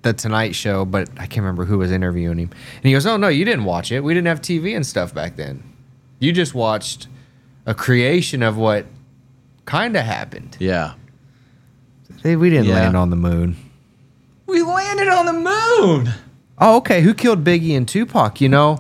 [0.03, 2.51] the Tonight Show, but I can't remember who was interviewing him.
[2.51, 4.01] And he goes, "Oh no, you didn't watch it.
[4.05, 5.63] We didn't have TV and stuff back then.
[6.19, 7.09] You just watched
[7.65, 8.85] a creation of what
[9.67, 10.57] kind of happened.
[10.59, 10.93] Yeah.
[12.23, 12.75] Hey, We didn't Yeah.
[12.77, 13.57] land on the moon."
[14.47, 16.11] We landed on the moon.
[16.59, 17.03] Oh, okay.
[17.03, 18.41] Who killed Biggie and Tupac?
[18.41, 18.79] You know,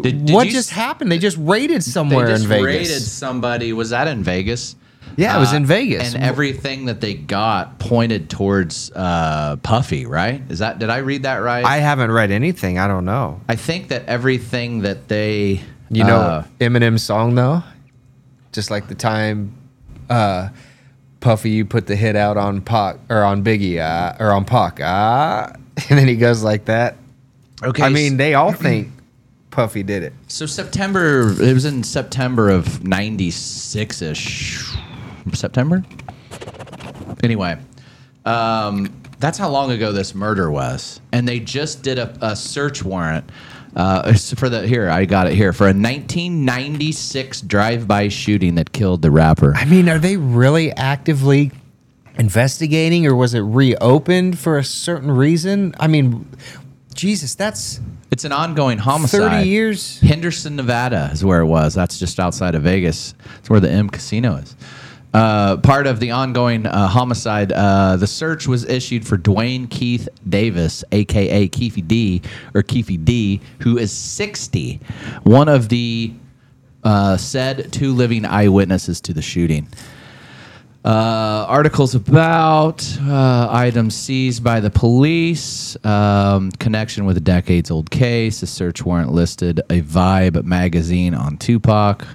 [0.00, 1.10] Did- did what you just s- happened?
[1.10, 2.64] They just raided They somewhere just in Vegas.
[2.66, 3.72] raided somebody.
[3.72, 4.76] Was that in Vegas?
[5.16, 6.14] Yeah, it was Uh, in Vegas.
[6.14, 10.06] and everything that they got pointed towards uh, Puffy.
[10.06, 10.42] Right?
[10.48, 10.78] Is that?
[10.78, 11.64] Did I read that right?
[11.64, 12.78] I haven't read anything.
[12.78, 13.40] I don't know.
[13.48, 17.64] I think that everything that they, You know uh, Eminem's song though,
[18.52, 19.52] just like the time
[20.10, 20.50] uh,
[21.20, 24.80] Puffy you put the hit out on Pac or on Biggie uh, or on Pac,
[24.82, 25.52] ah,
[25.88, 26.96] and then he goes like that.
[27.62, 27.82] okay.
[27.82, 28.88] I mean, they all think
[29.50, 30.12] Puffy did it.
[30.28, 31.30] so September.
[31.30, 34.74] It was in September of '96 ish.
[35.34, 35.84] September.
[37.22, 37.58] Anyway,
[38.24, 42.82] um, that's how long ago this murder was, and they just did a, a search
[42.82, 43.28] warrant.
[43.74, 49.02] Uh, for the here, I got it here for a 1996 drive-by shooting that killed
[49.02, 49.54] the rapper.
[49.54, 51.52] I mean, are they really actively
[52.16, 55.74] investigating, or was it reopened for a certain reason?
[55.78, 56.28] I mean,
[56.94, 57.80] Jesus, that's
[58.10, 59.32] It's an ongoing homicide.
[59.32, 60.00] 30 years?
[60.00, 61.74] Henderson, Nevada is where it was.
[61.74, 63.14] That's just outside of Vegas.
[63.38, 64.56] It's where the M Casino is.
[65.12, 70.08] Uh, part of the ongoing uh, homicide, uh, the search was issued for Duane Keith
[70.28, 72.22] Davis, aka Keffe D,
[72.54, 74.80] or Keffe D, who is 60,
[75.24, 76.12] one of the
[76.84, 79.68] uh, said two living eyewitnesses to the shooting.
[80.82, 87.90] Uh, articles about uh, items seized by the police, um, connection with a decades old
[87.90, 88.42] case.
[88.42, 92.06] A search warrant listed a Vibe magazine on Tupac.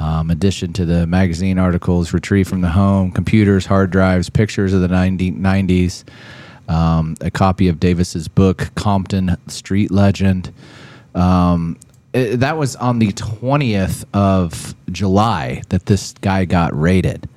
[0.00, 4.80] Um, addition to the magazine articles retrieved from the home, computers, hard drives, pictures of
[4.80, 6.04] the 90, 90s,
[6.68, 10.52] um, a copy of Davis's book, Compton Street Legend.
[11.14, 11.76] Um,
[12.14, 17.28] it- that was on the 20th of July that this guy got raided.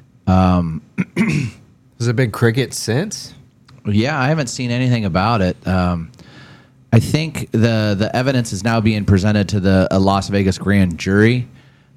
[0.26, 3.34] Has it been cricket since?
[3.84, 5.56] Yeah, I haven't seen anything about it.
[5.66, 6.10] Um,
[6.92, 10.98] I think the the evidence is now being presented to the a Las Vegas grand
[10.98, 11.46] jury.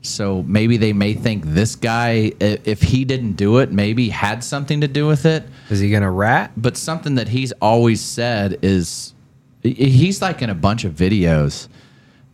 [0.03, 4.81] So maybe they may think this guy, if he didn't do it, maybe had something
[4.81, 5.43] to do with it.
[5.69, 6.51] Is he going to rat?
[6.57, 9.13] But something that he's always said is
[9.61, 11.67] he's like in a bunch of videos.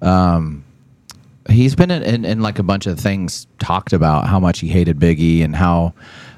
[0.01, 0.63] Um,
[1.49, 4.69] he's been in, in, in like a bunch of things talked about how much he
[4.69, 5.93] hated Biggie and how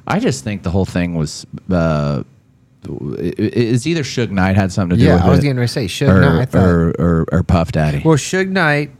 [0.07, 1.45] I just think the whole thing was.
[1.69, 2.23] Uh,
[3.19, 5.57] it- it's either Suge Knight had something to do Yeah, with I was it, going
[5.57, 6.41] to say Suge or, Knight.
[6.41, 6.63] I thought.
[6.63, 8.01] or, or, or Puff Daddy.
[8.03, 8.91] well, Suge Knight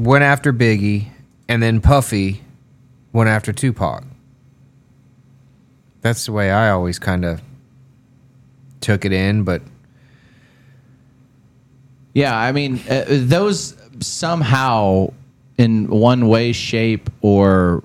[0.00, 1.08] went after Biggie,
[1.48, 2.42] and then Puffy
[3.12, 4.04] went after Tupac.
[6.00, 7.42] That's the way I always kind of
[8.80, 9.62] took it in, but
[12.14, 15.12] Yeah, I mean, uh, those somehow,
[15.58, 17.84] in one way, shape, or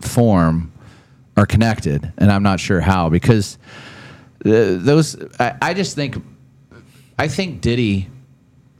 [0.00, 0.72] form,
[1.36, 3.58] are connected, and I'm not sure how because
[4.44, 5.16] uh, those.
[5.38, 6.16] I, I just think,
[7.18, 8.08] I think Diddy.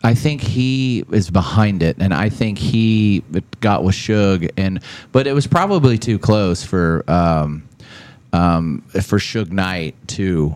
[0.05, 3.25] I think he is behind it, and I think he
[3.61, 4.81] got with Suge, and
[5.13, 7.67] but it was probably too close for um,
[8.35, 10.55] um, for Suge Knight too.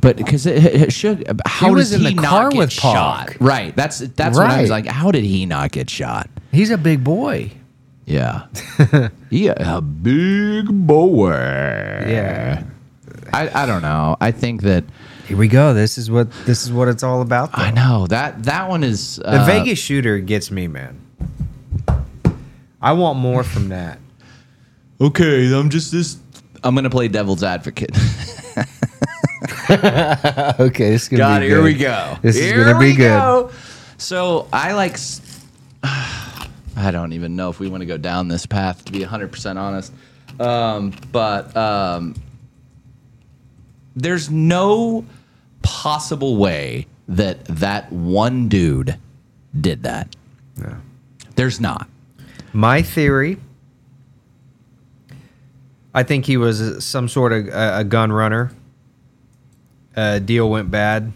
[0.00, 3.36] But because it, Suge, how was does in he the not car get with shot?
[3.40, 3.74] Right.
[3.74, 4.86] That's that's what I was like.
[4.86, 6.30] How did he not get shot?
[6.52, 7.50] he's a big boy.
[8.06, 8.46] Yeah.
[9.30, 11.30] yeah, a big boy.
[11.30, 12.64] Yeah.
[13.32, 14.16] I, I don't know.
[14.20, 14.84] I think that
[15.26, 15.72] Here we go.
[15.72, 17.52] This is what this is what it's all about.
[17.52, 17.62] though.
[17.62, 21.00] I know that that one is The uh, Vegas shooter gets me, man.
[22.82, 23.98] I want more from that.
[25.00, 26.18] Okay, I'm just this.
[26.62, 27.90] I'm gonna play devil's advocate.
[29.70, 31.64] okay, this is gonna God, be here good.
[31.64, 32.18] we go.
[32.20, 33.08] This is gonna be good.
[33.08, 33.50] go.
[33.96, 34.98] So I like.
[36.76, 38.84] I don't even know if we want to go down this path.
[38.86, 39.92] To be 100 percent honest,
[40.40, 42.14] um, but um,
[43.96, 45.04] there's no
[45.62, 48.98] possible way that that one dude
[49.58, 50.14] did that.
[50.58, 50.76] Yeah.
[51.36, 51.88] There's not.
[52.52, 53.38] My theory.
[55.92, 58.52] I think he was some sort of uh, a gun runner.
[59.96, 61.12] Uh, deal went bad,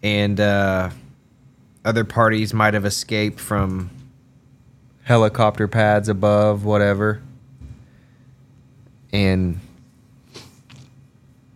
[0.00, 0.90] and uh,
[1.84, 3.90] other parties might have escaped from
[5.02, 7.20] helicopter pads above, whatever.
[9.12, 9.58] And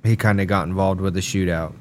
[0.04, 1.74] he kind of got involved with the shootout.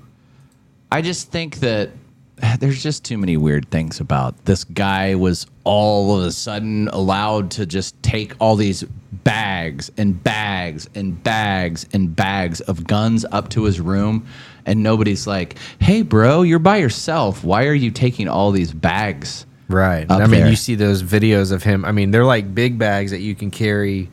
[0.91, 1.89] I just think that
[2.59, 7.51] there's just too many weird things about this guy was all of a sudden allowed
[7.51, 8.83] to just take all these
[9.23, 14.25] bags and bags and bags and bags of guns up to his room
[14.65, 17.43] and nobody's like, "Hey bro, you're by yourself.
[17.43, 20.05] Why are you taking all these bags?" Right.
[20.11, 20.49] I mean, there.
[20.49, 21.85] you see those videos of him.
[21.85, 24.09] I mean, they're like big bags that you can carry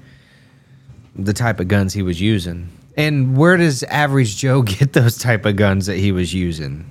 [1.16, 2.68] the type of guns he was using.
[2.98, 6.84] And where does average Joe get those type of guns that he was using?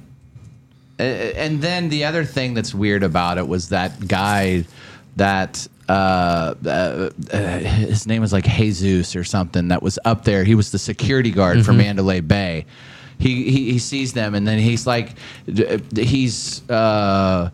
[0.97, 4.65] And then the other thing that's weird about it was that guy
[5.15, 10.43] that uh, uh, uh, his name was like Jesus or something that was up there.
[10.43, 12.65] He was the security guard for Mandalay Bay.
[13.19, 15.13] He, he he sees them and then he's like
[15.95, 17.49] he's uh,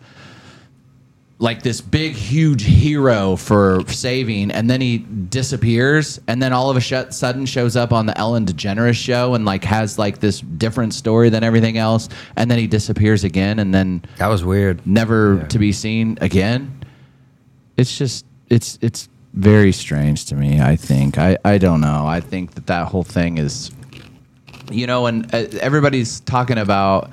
[1.44, 6.76] like this big huge hero for saving and then he disappears and then all of
[6.76, 10.40] a sh- sudden shows up on the ellen degeneres show and like has like this
[10.40, 14.84] different story than everything else and then he disappears again and then That was weird.
[14.86, 15.46] never Yeah.
[15.48, 16.82] to be seen again
[17.76, 22.20] it's just it's it's very strange to me i think i i don't know i
[22.20, 23.70] think that that whole thing is
[24.70, 27.10] you know and uh, everybody's talking about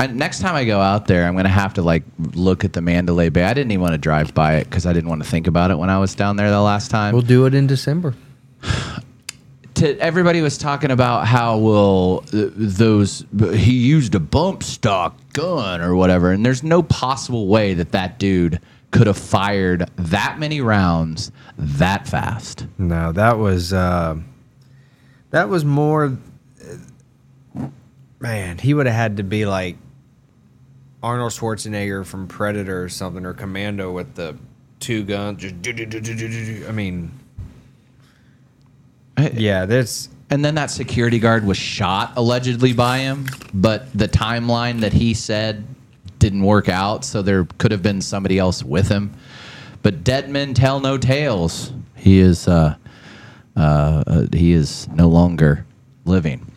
[0.00, 2.80] I, next time I go out there, I'm gonna have to like look at the
[2.80, 3.42] Mandalay Bay.
[3.44, 5.70] I didn't even want to drive by it because I didn't want to think about
[5.70, 7.12] it when I was down there the last time.
[7.12, 8.14] We'll do it in December.
[9.74, 15.82] to everybody was talking about how well uh, those he used a bump stock gun
[15.82, 18.58] or whatever, and there's no possible way that that dude
[18.92, 22.66] could have fired that many rounds that fast.
[22.78, 24.16] No, that was uh,
[25.28, 26.16] that was more.
[28.18, 29.76] Man, he would have had to be like
[31.02, 34.36] Arnold Schwarzenegger from Predator or something, or Commando with the
[34.80, 35.44] two guns.
[35.44, 37.12] I mean,
[39.32, 44.80] yeah, that's And then that security guard was shot allegedly by him, but the timeline
[44.80, 45.64] that he said
[46.18, 49.12] didn't work out, so there could have been somebody else with him.
[49.82, 51.72] But dead men tell no tales.
[51.96, 52.76] He is uh,
[53.56, 55.66] uh, uh, he is no longer
[56.04, 56.49] living.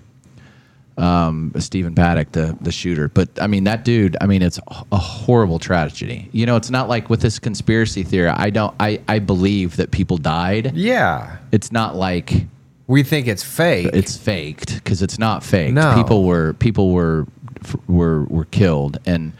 [0.97, 4.15] Um, Stephen Paddock, the the shooter, but I mean that dude.
[4.21, 4.59] I mean it's
[4.91, 6.29] a horrible tragedy.
[6.31, 8.29] You know, it's not like with this conspiracy theory.
[8.29, 8.75] I don't.
[8.79, 10.73] I I believe that people died.
[10.75, 11.37] yeah.
[11.51, 12.45] It's not like
[12.87, 13.89] We think it's fake.
[13.93, 15.73] it's faked because it's not fake.
[15.73, 15.95] No.
[15.95, 17.25] People were people were
[17.87, 19.31] were were killed, and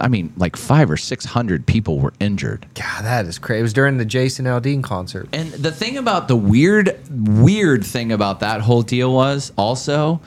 [0.00, 2.66] I mean, like five or six hundred people were injured.
[2.74, 3.60] God, that is crazy.
[3.60, 5.28] It was during the Jason Aldean concert.
[5.32, 10.20] And the thing about the weird weird thing about that whole deal was also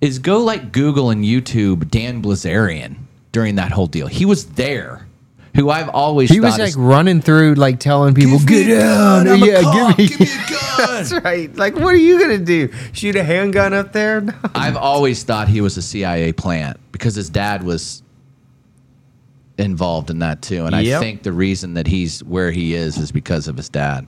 [0.00, 2.96] is go like Google and YouTube Dan Bilzerian
[3.32, 4.06] during that whole deal.
[4.06, 5.06] He was there.
[5.56, 9.40] Who I've always He was like is, running through, like telling people, "Get down!" gun,
[9.40, 10.94] yeah, cop, give me, give me a gun.
[10.94, 11.56] That's right.
[11.56, 12.70] Like, what are you gonna do?
[12.92, 14.20] Shoot a handgun up there?
[14.20, 14.34] No.
[14.54, 18.02] I've always thought he was a CIA plant because his dad was
[19.58, 20.66] involved in that too.
[20.66, 24.06] And I think the reason that he's where he is is because of his dad.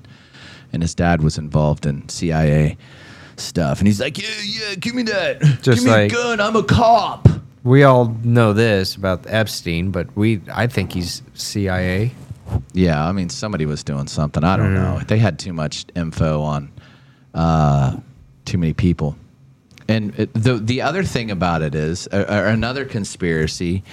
[0.72, 2.78] And his dad was involved in CIA
[3.36, 3.78] stuff.
[3.78, 5.40] And he's like, Yeah, yeah, give me that.
[5.62, 6.40] Just give me like- a gun.
[6.40, 7.28] I'm a cop.
[7.64, 12.10] We all know this about Epstein, but we, I think he's CIA.
[12.72, 14.42] Yeah, I mean, somebody was doing something.
[14.42, 15.00] I don't know.
[15.06, 16.72] They had too much info on
[17.34, 17.98] uh,
[18.44, 19.16] too many people.
[19.88, 23.84] And it, the the other thing about it is, or, or another conspiracy,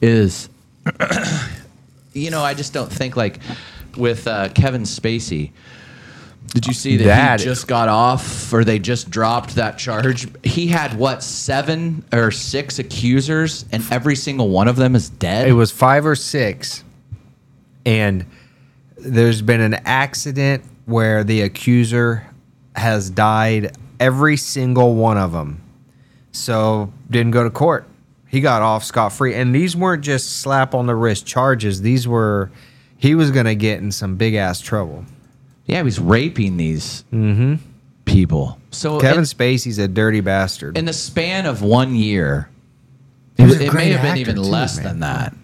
[0.00, 0.48] is,
[2.12, 3.40] you know, I just don't think like
[3.96, 5.50] with uh, Kevin Spacey.
[6.54, 10.26] Did you see that, That- he just got off, or they just dropped that charge?
[10.42, 15.48] He had what seven or six accusers, and every single one of them is dead.
[15.48, 16.82] It was five or six,
[17.84, 18.24] and
[18.96, 22.26] there's been an accident where the accuser
[22.74, 23.76] has died.
[24.00, 25.60] Every single one of them.
[26.32, 27.86] So didn't go to court.
[28.26, 31.82] He got off scot free, and these weren't just slap on the wrist charges.
[31.82, 32.50] These were
[32.96, 35.04] he was gonna get in some big ass trouble.
[35.68, 37.04] Yeah, he was raping these
[38.04, 38.58] people.
[38.70, 39.00] So Mm-hmm.
[39.00, 40.76] Kevin in, Spacey's a dirty bastard.
[40.76, 42.48] in the span of one year,
[43.36, 44.84] it, was it may have been even too, less man.
[44.84, 45.34] than that.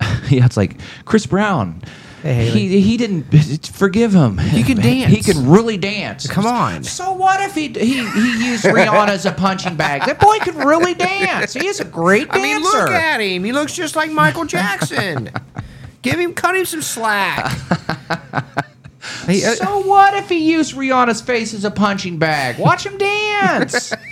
[0.30, 1.82] yeah, it's like Chris Brown.
[2.22, 3.24] Hey, he he didn't
[3.66, 4.38] forgive him.
[4.38, 5.10] He can dance.
[5.14, 5.26] He dance.
[5.26, 6.26] can really dance.
[6.26, 6.82] Come on.
[6.82, 10.06] So what if he he, he used Rihanna as a punching bag?
[10.06, 11.52] That boy can really dance.
[11.52, 12.38] He is a great dancer.
[12.40, 13.44] I mean, look at him.
[13.44, 15.30] He looks just like Michael Jackson.
[16.02, 17.52] Give him, cut him some slack.
[19.26, 22.58] Hey, uh, So what if he used Rihanna's face as a punching bag?
[22.58, 23.92] Watch him dance.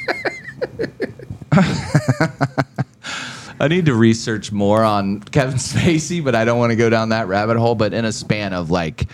[3.60, 7.10] I need to research more on Kevin Spacey, but I don't want to go down
[7.10, 7.74] that rabbit hole.
[7.74, 9.06] But in a span of like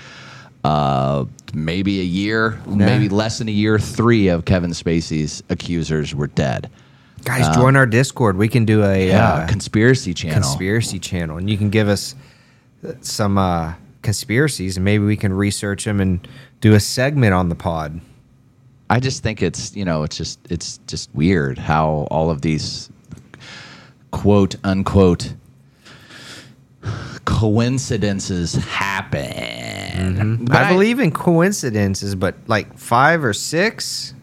[0.65, 6.27] uh, maybe a year, maybe less than a year, three of Kevin Spacey's accusers were
[6.29, 6.71] dead.
[7.25, 8.37] guys, join our Discord.
[8.37, 10.41] We can do a Yeah, uh, conspiracy channel.
[10.41, 12.15] conspiracy channel, and you can give us
[12.87, 16.27] uh, some uh, conspiracies, and maybe we can research them and
[16.61, 18.01] do a segment on the pod.
[18.89, 22.91] I just think it's you know it's just it's just weird how all of these
[24.11, 25.35] quote unquote
[27.25, 29.21] coincidences happen.
[29.23, 30.45] Mm-hmm.
[30.47, 34.15] But I, believe in coincidences, but like five or six.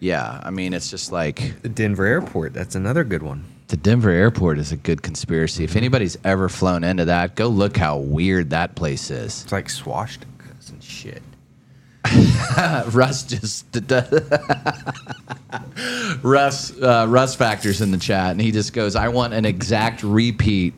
[0.00, 2.52] Yeah, I mean it's just like The Denver airport.
[2.52, 3.51] That's another good one.
[3.72, 5.64] The Denver airport is a good conspiracy.
[5.64, 9.44] If anybody's ever flown into that, go look how weird that place is.
[9.44, 11.22] It's like swastikas and shit.
[12.92, 13.64] Russ just
[16.22, 20.02] Russ uh, Russ factors in the chat, and he just goes, "I want an exact
[20.02, 20.74] repeat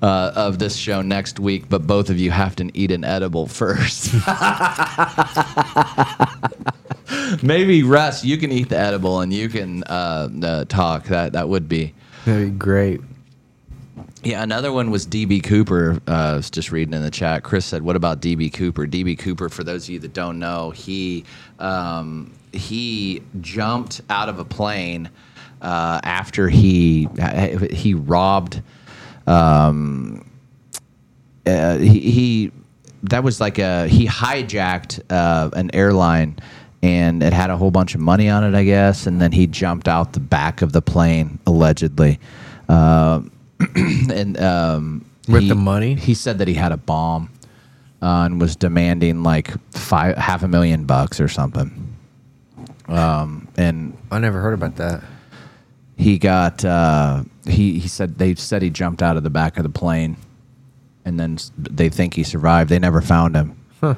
[0.00, 3.46] uh, of this show next week, but both of you have to eat an edible
[3.46, 4.14] first.
[7.42, 11.08] Maybe Russ, you can eat the edible and you can uh, uh, talk.
[11.08, 11.92] That that would be."
[12.28, 13.00] That'd be great.
[14.22, 15.98] Yeah, another one was DB Cooper.
[16.06, 17.42] Uh, I was just reading in the chat.
[17.42, 20.68] Chris said, "What about DB Cooper?" DB Cooper, for those of you that don't know,
[20.68, 21.24] he
[21.58, 25.08] um, he jumped out of a plane
[25.62, 27.08] uh, after he
[27.70, 28.60] he robbed.
[29.26, 30.30] Um,
[31.46, 32.52] uh, he, he
[33.04, 36.36] that was like a he hijacked uh, an airline
[36.82, 39.46] and it had a whole bunch of money on it, I guess, and then he
[39.46, 42.20] jumped out the back of the plane allegedly,
[42.68, 43.20] uh,
[43.74, 45.94] and um, With he- the money?
[45.96, 47.30] he said that he had a bomb
[48.00, 51.96] uh, and was demanding like five half a million bucks or something.
[52.86, 55.02] Um, and I never heard about that.
[55.96, 59.62] he got uh, he he said they said he jumped out of the back of
[59.64, 60.16] the plane,
[61.04, 62.70] and then they think he survived.
[62.70, 63.56] They never found him.
[63.80, 63.96] Huh.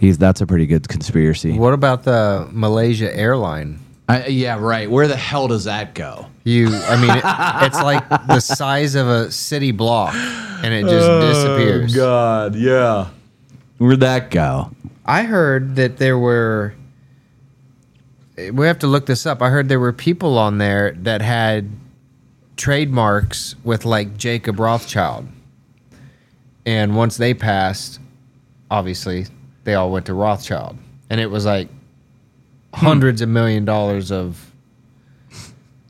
[0.00, 1.58] He's that's a pretty good conspiracy.
[1.58, 3.80] What about the Malaysia airline?
[4.08, 4.90] I, yeah, right.
[4.90, 6.24] Where the hell does that go?
[6.42, 7.22] You, I mean, it,
[7.66, 11.94] it's like the size of a city block, and it just oh, disappears.
[11.94, 13.08] Oh, God, yeah.
[13.76, 14.70] Where'd that go?
[15.04, 16.72] I heard that there were.
[18.38, 19.42] Eh, we have to look this up.
[19.42, 21.68] I heard there were people on there that had
[22.56, 25.28] trademarks with like Jacob Rothschild,
[26.64, 28.00] and once they passed,
[28.70, 29.26] obviously
[29.64, 30.76] they all went to Rothschild,
[31.08, 31.68] and it was like
[32.74, 34.46] hundreds of million dollars of.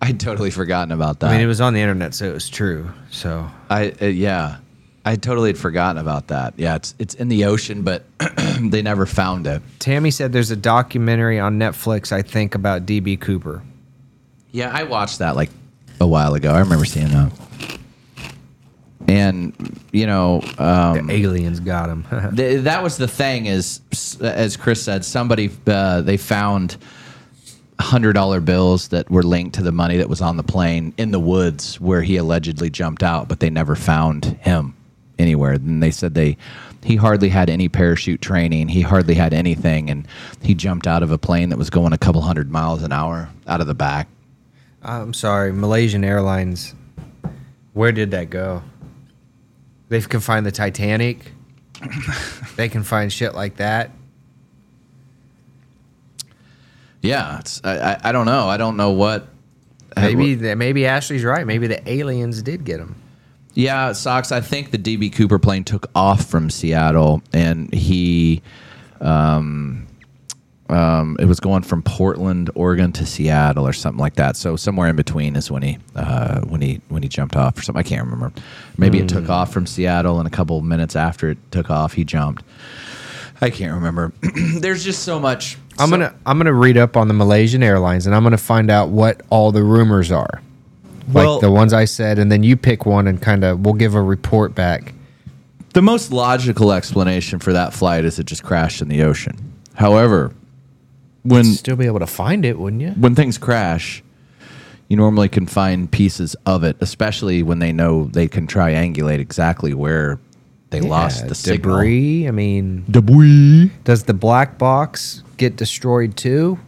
[0.02, 1.28] I'd totally forgotten about that.
[1.28, 2.90] I mean, it was on the internet, so it was true.
[3.10, 4.56] So I uh, yeah,
[5.04, 6.54] I totally had forgotten about that.
[6.56, 8.04] Yeah, it's it's in the ocean, but
[8.60, 9.62] they never found it.
[9.78, 13.62] Tammy said there's a documentary on Netflix, I think, about DB Cooper.
[14.52, 15.50] Yeah, I watched that like
[16.00, 16.52] a while ago.
[16.52, 17.32] I remember seeing that.
[19.10, 22.04] And you know, um, The aliens got him.
[22.36, 23.46] th- that was the thing.
[23.46, 23.80] Is
[24.20, 26.76] as Chris said, somebody uh, they found
[27.80, 31.10] hundred dollar bills that were linked to the money that was on the plane in
[31.10, 34.76] the woods where he allegedly jumped out, but they never found him
[35.18, 35.52] anywhere.
[35.54, 36.36] And they said they
[36.84, 38.68] he hardly had any parachute training.
[38.68, 40.06] He hardly had anything, and
[40.40, 43.28] he jumped out of a plane that was going a couple hundred miles an hour
[43.48, 44.08] out of the back.
[44.82, 46.74] I'm sorry, Malaysian Airlines.
[47.72, 48.62] Where did that go?
[49.90, 51.32] They can find the Titanic.
[52.56, 53.90] they can find shit like that.
[57.02, 58.48] Yeah, it's, I, I I don't know.
[58.48, 59.28] I don't know what.
[59.96, 61.46] Maybe that maybe Ashley's right.
[61.46, 62.94] Maybe the aliens did get him.
[63.54, 64.30] Yeah, Sox.
[64.30, 68.42] I think the DB Cooper plane took off from Seattle, and he,
[69.00, 69.88] um,
[70.70, 74.36] um, it was going from Portland, Oregon to Seattle or something like that.
[74.36, 77.62] So somewhere in between is when he, uh, when he, when he jumped off or
[77.62, 77.80] something.
[77.80, 78.32] I can't remember.
[78.78, 81.94] Maybe it took off from Seattle, and a couple of minutes after it took off,
[81.94, 82.44] he jumped.
[83.40, 84.12] I can't remember.
[84.60, 85.56] There's just so much.
[85.78, 88.70] I'm so- gonna I'm gonna read up on the Malaysian Airlines and I'm gonna find
[88.70, 90.42] out what all the rumors are.
[91.10, 93.74] Well- like the ones I said, and then you pick one and kind of we'll
[93.74, 94.92] give a report back.
[95.72, 99.36] The most logical explanation for that flight is it just crashed in the ocean.
[99.74, 100.32] However,
[101.22, 102.90] when Still be able to find it, wouldn't you?
[102.92, 104.02] when things crash,
[104.88, 109.74] you normally can find pieces of it, especially when they know they can triangulate exactly
[109.74, 110.18] where
[110.70, 111.76] they lost the signal.
[111.76, 112.26] debris.
[112.28, 113.70] I mean, Debris.
[113.84, 116.58] does the black box get destroyed too?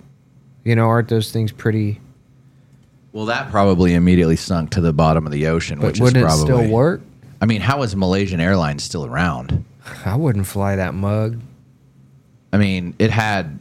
[0.65, 2.01] You know, aren't those things pretty?
[3.13, 6.23] Well, that probably immediately sunk to the bottom of the ocean, But which wouldn't is
[6.23, 7.01] it probably still work?
[7.41, 9.65] I mean, how is Malaysian Airlines still around?
[10.05, 11.41] I wouldn't fly that mug.
[12.53, 13.59] I mean, it had.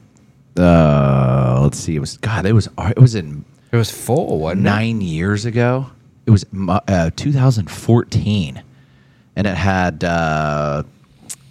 [0.61, 1.95] Uh, let's see.
[1.95, 2.45] It was God.
[2.45, 2.69] It was.
[2.77, 4.69] It was in It was full, wasn't it?
[4.69, 5.87] nine years ago.
[6.25, 6.45] It was
[6.87, 8.63] uh, 2014,
[9.35, 10.83] and it had uh,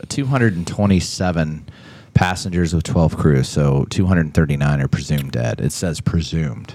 [0.08, 1.68] 227
[2.14, 3.48] passengers with 12 crews.
[3.48, 5.61] So 239 are presumed dead.
[5.61, 6.74] It says presumed.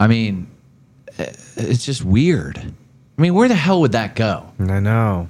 [0.00, 0.48] I mean,
[1.18, 2.58] it's just weird.
[3.18, 4.52] I mean, where the hell would that go?
[4.60, 5.28] I know.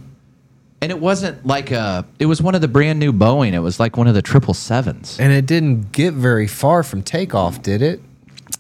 [0.87, 2.07] And it wasn't like a.
[2.21, 3.55] It was one of the brand new Boeing.
[3.55, 5.19] It was like one of the triple sevens.
[5.19, 8.01] And it didn't get very far from takeoff, did it?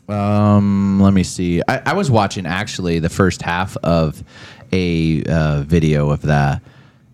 [0.09, 1.63] Um, let me see.
[1.69, 4.25] I, I was watching actually the first half of
[4.73, 6.63] a uh, video of that,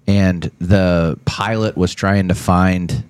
[0.07, 3.05] and the pilot was trying to find,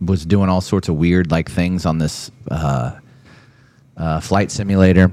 [0.00, 2.98] was doing all sorts of weird like things on this uh,
[3.98, 5.12] uh, flight simulator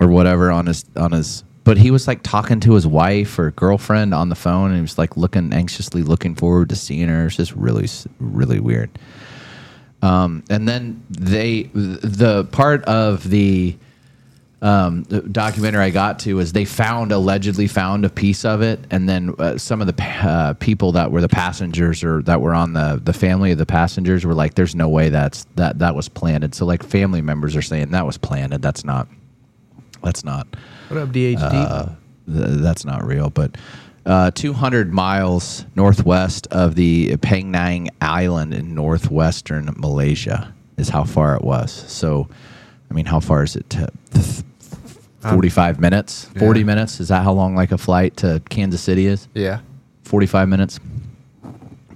[0.00, 1.44] or whatever on his on his.
[1.70, 4.80] But he was like talking to his wife or girlfriend on the phone, and he
[4.80, 7.26] was like looking anxiously looking forward to seeing her.
[7.26, 7.86] It's just really,
[8.18, 8.90] really weird.
[10.02, 13.76] Um, and then they, the part of the,
[14.60, 18.80] um, the documentary I got to is they found allegedly found a piece of it,
[18.90, 22.52] and then uh, some of the uh, people that were the passengers or that were
[22.52, 25.94] on the the family of the passengers were like, "There's no way that's that that
[25.94, 28.60] was planted." So like family members are saying that was planted.
[28.60, 29.06] That's not.
[30.02, 30.48] That's not.
[30.90, 31.38] What up, DHD?
[31.40, 31.86] Uh,
[32.26, 33.56] th- that's not real, but
[34.04, 41.42] uh, 200 miles northwest of the Penang Island in northwestern Malaysia is how far it
[41.42, 41.70] was.
[41.70, 42.28] So,
[42.90, 43.92] I mean, how far is it to?
[44.10, 44.42] th-
[45.20, 46.24] 45 minutes?
[46.36, 46.66] 40 yeah.
[46.66, 46.98] minutes?
[46.98, 49.28] Is that how long like a flight to Kansas City is?
[49.32, 49.60] yeah.
[50.02, 50.80] 45 minutes.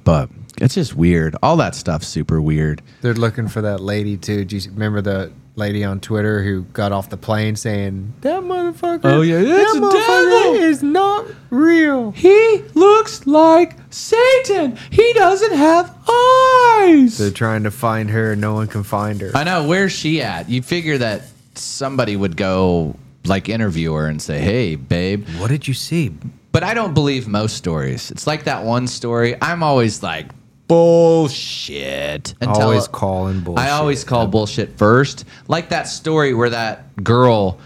[0.05, 0.28] But
[0.61, 1.34] it's just weird.
[1.42, 2.80] All that stuff's super weird.
[3.01, 4.45] They're looking for that lady too.
[4.45, 9.00] Do you remember the lady on Twitter who got off the plane saying that motherfucker?
[9.05, 12.11] Oh, yeah, that a motherfucker devil." is not real.
[12.12, 14.78] He looks like Satan.
[14.90, 17.18] He doesn't have eyes.
[17.18, 19.30] They're trying to find her, and no one can find her.
[19.34, 19.66] I know.
[19.66, 20.48] Where's she at?
[20.48, 21.22] You figure that
[21.55, 26.12] somebody would go like interview her and say, "Hey, babe." What did you see?
[26.52, 28.11] But I don't believe most stories.
[28.11, 29.36] It's like that one story.
[29.42, 30.26] I'm always like
[30.68, 32.34] bullshit.
[32.40, 33.64] Until Always calling bullshit.
[33.66, 35.24] I always call bullshit first.
[35.48, 37.58] Like that story where that girl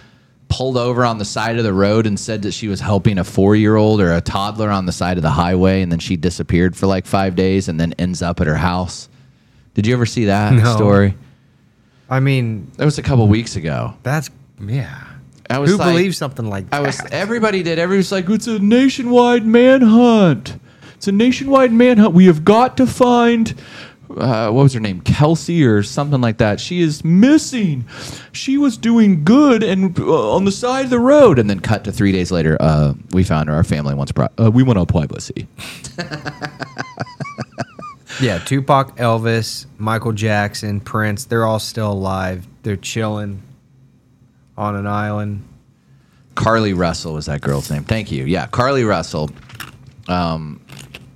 [0.49, 3.25] pulled over on the side of the road and said that she was helping a
[3.25, 6.17] four year old or a toddler on the side of the highway, and then she
[6.17, 9.09] disappeared for like five days and then ends up at her house.
[9.75, 10.75] Did you ever see that No.
[10.75, 11.15] story?
[12.11, 13.95] I mean, That was a couple weeks ago.
[14.03, 14.31] that's
[14.67, 15.05] yeah.
[15.51, 16.77] I was Who like- believes something like that?
[16.77, 17.79] I was everybody did.
[17.79, 20.59] Everybody was like, it's a nationwide manhunt.
[20.99, 22.13] It's a nationwide manhunt.
[22.13, 23.55] We have got to find
[24.11, 26.59] uh, what was her name, Kelsey or something like that.
[26.59, 27.85] She is missing.
[28.33, 31.85] She was doing good and uh, on the side of the road, and then cut
[31.85, 32.57] to three days later.
[32.59, 33.55] Uh, we found her.
[33.55, 35.47] Our family wants pri- uh, we want to apply privacy.
[38.21, 42.49] Yeah, Tupac, Elvis, Michael Jackson, Prince, they're all still alive.
[42.65, 43.43] They're chilling
[44.57, 45.45] on an island.
[46.35, 47.85] Carly Russell was that girl's name.
[47.85, 48.25] Thank you.
[48.25, 49.31] Yeah, Carly Russell.
[50.09, 50.61] Um,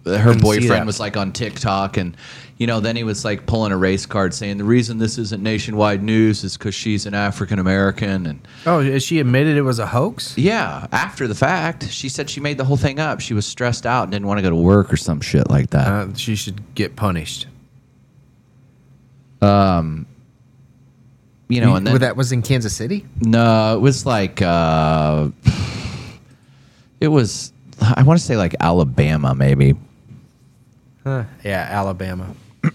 [0.05, 2.17] her boyfriend was like on TikTok, and
[2.59, 5.43] you know, then he was like pulling a race card, saying the reason this isn't
[5.43, 9.87] nationwide news is because she's an African American, and Oh, she admitted it was a
[9.87, 10.37] hoax?
[10.39, 13.21] yeah, after the fact, she said she made the whole thing up.
[13.21, 15.71] She was stressed out and didn't want to go to work or some shit like
[15.71, 15.87] that.
[15.89, 17.47] Uh, she should get punished.
[19.41, 20.07] Um,
[21.49, 23.05] you know, and then Well, that was in Kansas City?
[23.21, 25.29] no, it was like uh,
[27.01, 27.53] it was.
[27.81, 29.75] I want to say like Alabama, maybe.
[31.05, 31.25] Huh.
[31.45, 32.35] Yeah, Alabama.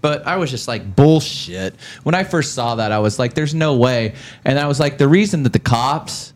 [0.00, 1.74] But I was just like, bullshit.
[2.04, 4.14] When I first saw that, I was like, there's no way.
[4.44, 6.32] And I was like, the reason that the cops,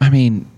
[0.00, 0.50] I mean,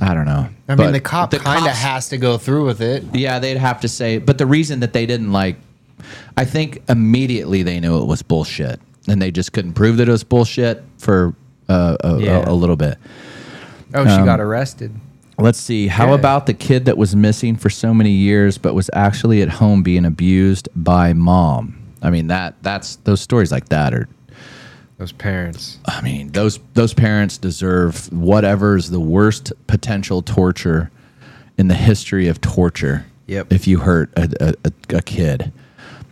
[0.00, 0.48] I don't know.
[0.66, 3.04] I mean, the cop kind of has to go through with it.
[3.14, 5.56] Yeah, they'd have to say, but the reason that they didn't like,
[6.38, 8.80] I think immediately they knew it was bullshit.
[9.08, 11.34] And they just couldn't prove that it was bullshit for
[11.68, 12.44] uh, a, a- Yeah.
[12.50, 12.96] a little bit.
[13.92, 14.94] Oh, she got arrested.
[15.38, 15.86] Let's see.
[15.86, 16.14] How Yeah.
[16.14, 19.82] about the kid that was missing for so many years, but was actually at home
[19.82, 21.76] being abused by mom?
[22.02, 24.08] I mean that that's those stories like that are.
[24.98, 25.78] Those parents.
[25.86, 30.90] I mean those those parents deserve whatever is the worst potential torture
[31.56, 33.06] in the history of torture.
[33.26, 33.52] Yep.
[33.52, 35.52] If you hurt a, a, a, kid.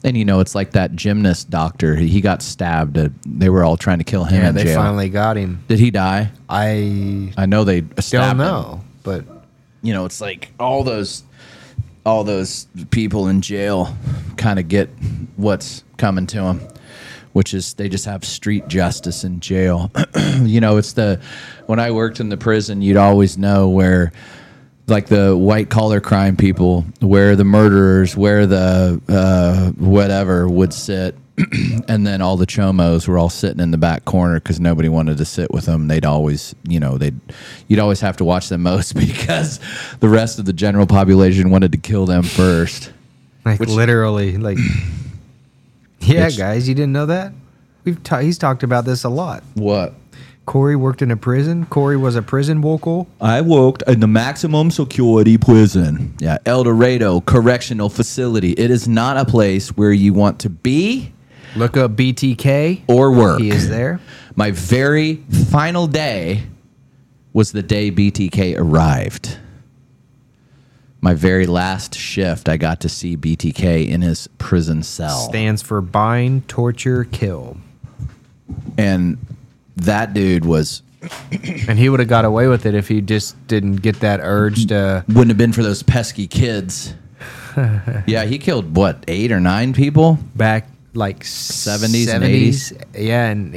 [0.04, 1.96] And you know it's like that gymnast doctor.
[1.96, 2.98] He, he got stabbed.
[2.98, 4.76] Uh, they were all trying to kill him Yeah, they jail.
[4.76, 5.64] finally got him.
[5.66, 6.30] Did he die?
[6.48, 8.80] I I know they don't stabbed him.
[9.06, 9.24] But
[9.82, 11.22] you know, it's like all those
[12.04, 13.96] all those people in jail
[14.36, 14.90] kind of get
[15.36, 16.60] what's coming to them,
[17.32, 19.90] which is they just have street justice in jail.
[20.42, 21.20] you know, it's the
[21.66, 24.12] when I worked in the prison, you'd always know where
[24.88, 31.16] like the white collar crime people, where the murderers, where the uh, whatever would sit.
[31.88, 35.18] and then all the chomos were all sitting in the back corner because nobody wanted
[35.18, 35.88] to sit with them.
[35.88, 37.18] They'd always, you know, they'd
[37.68, 39.60] you'd always have to watch them most because
[40.00, 42.92] the rest of the general population wanted to kill them first.
[43.44, 44.58] like Which- literally, like,
[46.00, 47.32] yeah, Which- guys, you didn't know that?
[47.84, 49.44] We've ta- he's talked about this a lot.
[49.54, 49.94] What?
[50.44, 51.66] Corey worked in a prison.
[51.66, 53.08] Corey was a prison vocal.
[53.20, 56.14] I worked in the maximum security prison.
[56.20, 58.52] Yeah, El Dorado Correctional Facility.
[58.52, 61.12] It is not a place where you want to be
[61.56, 63.40] Look up BTK or work.
[63.40, 64.00] He is there.
[64.36, 65.16] My very
[65.50, 66.42] final day
[67.32, 69.38] was the day BTK arrived.
[71.00, 75.28] My very last shift, I got to see BTK in his prison cell.
[75.28, 77.56] Stands for bind, torture, kill.
[78.76, 79.18] and
[79.76, 80.82] that dude was
[81.68, 84.66] And he would have got away with it if he just didn't get that urge
[84.66, 85.04] to.
[85.08, 86.94] wouldn't have been for those pesky kids.
[88.06, 90.18] yeah, he killed what, eight or nine people?
[90.34, 92.84] back like 70s and 70s.
[92.96, 93.54] Yeah, and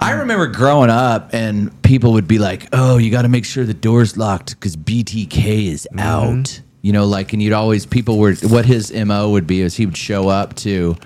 [0.00, 3.64] I remember growing up and people would be like, "Oh, you got to make sure
[3.64, 8.34] the door's locked because BTK is out." You know, like, and you'd always people were
[8.42, 10.96] what his mo would be is he would show up to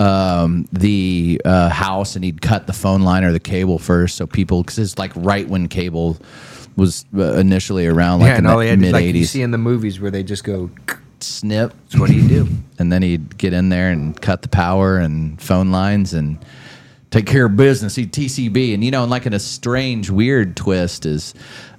[0.00, 4.26] um, the uh, house and he'd cut the phone line or the cable first, so
[4.26, 6.18] people because it's like right when cable
[6.76, 9.26] was uh, initially around, like yeah, in and the had to, mid like you '80s.
[9.26, 10.70] see in the movies where they just go.
[11.22, 11.74] Snip.
[11.96, 12.48] What do you do?
[12.82, 16.36] and then he'd get in there and cut the power and phone lines and
[17.12, 20.56] take care of business, eat TCB, and you know, and like in a strange, weird
[20.56, 21.32] twist is,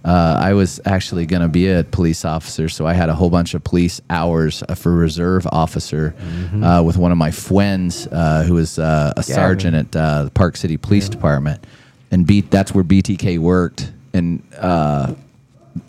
[0.05, 3.29] uh, I was actually going to be a police officer, so I had a whole
[3.29, 6.15] bunch of police hours uh, for reserve officer
[6.63, 10.31] uh, with one of my friends uh, who was uh, a sergeant at uh, the
[10.31, 11.65] Park City Police Department,
[12.11, 15.15] and beat that's where BTK worked, and uh,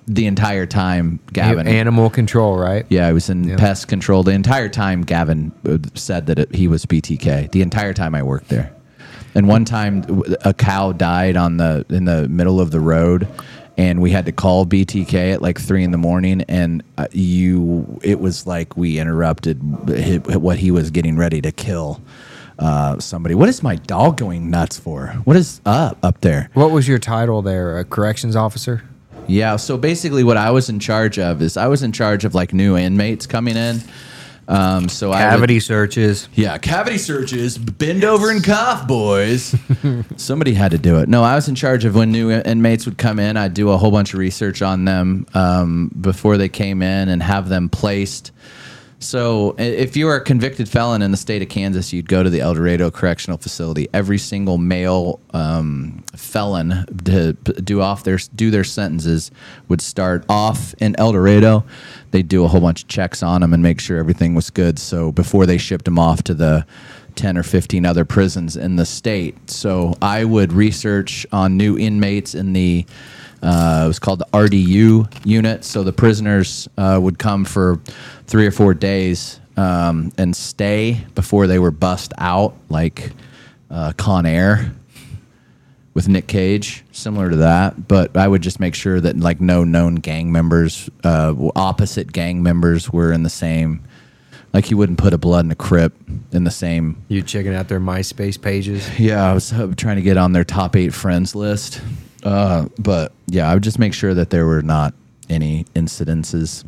[0.06, 2.86] the entire time Gavin Animal control, right?
[2.88, 3.56] yeah, I was in Yeah.
[3.56, 5.02] pest control the entire time.
[5.02, 8.72] Gavin uh, said that it, he was BTK the entire time I worked there.
[9.34, 13.26] And one time, a cow died on the in the middle of the road,
[13.76, 16.42] and we had to call BTK at like three in the morning.
[16.42, 19.58] And uh, you, it was like we interrupted
[20.36, 22.00] what he was getting ready to kill
[22.60, 23.34] uh, somebody.
[23.34, 25.08] What is my dog going nuts for?
[25.24, 26.48] What is up up there?
[26.54, 27.76] What was your title there?
[27.78, 28.84] A corrections officer?
[29.26, 29.56] Yeah.
[29.56, 32.52] So basically, what I was in charge of is I was in charge of like
[32.52, 33.80] new inmates coming in.
[34.46, 36.28] Um, so I would, Cavity searches.
[36.34, 39.54] yeah, cavity searches, bend over and cough, boys.
[40.18, 41.08] Somebody had to do it.
[41.08, 43.38] No, I was in charge of when new inmates would come in.
[43.38, 47.22] I'd do a whole bunch of research on them um, before they came in and
[47.22, 48.32] have them placed.
[48.98, 52.30] So, if you were a convicted felon in the state of Kansas, you'd go to
[52.30, 53.88] the El Dorado Correctional Facility.
[53.92, 59.30] Every single male um, felon to do off their do their sentences
[59.68, 61.64] would start off in El Dorado.
[62.12, 64.78] They'd do a whole bunch of checks on them and make sure everything was good.
[64.78, 66.66] So before they shipped them off to the
[67.16, 69.50] 10 or 15 other prisons in the state.
[69.50, 72.86] So I would research on new inmates in the
[73.44, 75.64] uh, it was called the RDU unit.
[75.64, 77.78] So the prisoners uh, would come for
[78.26, 83.12] three or four days um, and stay before they were bussed out, like
[83.70, 84.72] uh, Con Air
[85.92, 87.86] with Nick Cage, similar to that.
[87.86, 92.42] But I would just make sure that like no known gang members, uh, opposite gang
[92.42, 93.82] members, were in the same.
[94.52, 95.92] Like you wouldn't put a blood and a crip
[96.32, 98.88] in the same You checking out their MySpace pages?
[99.00, 101.80] yeah, I was uh, trying to get on their top eight friends list.
[102.24, 104.94] Uh, but yeah, I would just make sure that there were not
[105.28, 106.64] any incidences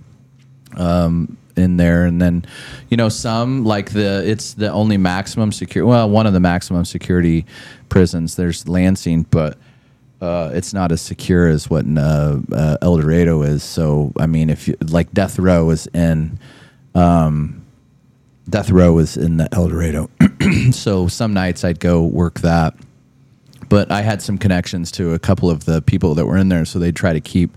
[0.76, 2.04] um, in there.
[2.04, 2.44] And then,
[2.90, 6.84] you know, some like the, it's the only maximum security, well, one of the maximum
[6.84, 7.46] security
[7.88, 8.36] prisons.
[8.36, 9.56] There's Lansing, but
[10.20, 13.62] uh, it's not as secure as what uh, uh, El Dorado is.
[13.62, 16.38] So, I mean, if you like Death Row is in,
[18.48, 20.08] Death Row was in the El Dorado.
[20.70, 22.74] so some nights I'd go work that.
[23.68, 26.64] But I had some connections to a couple of the people that were in there,
[26.64, 27.50] so they'd try to keep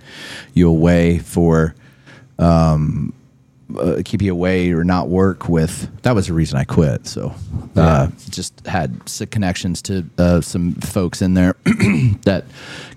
[0.53, 1.75] you away for,
[2.37, 3.13] um,
[3.77, 5.89] uh, keep you away or not work with.
[6.01, 7.05] That was the reason I quit.
[7.05, 7.33] So,
[7.75, 8.99] uh, just had
[9.29, 11.55] connections to uh, some folks in there
[12.25, 12.45] that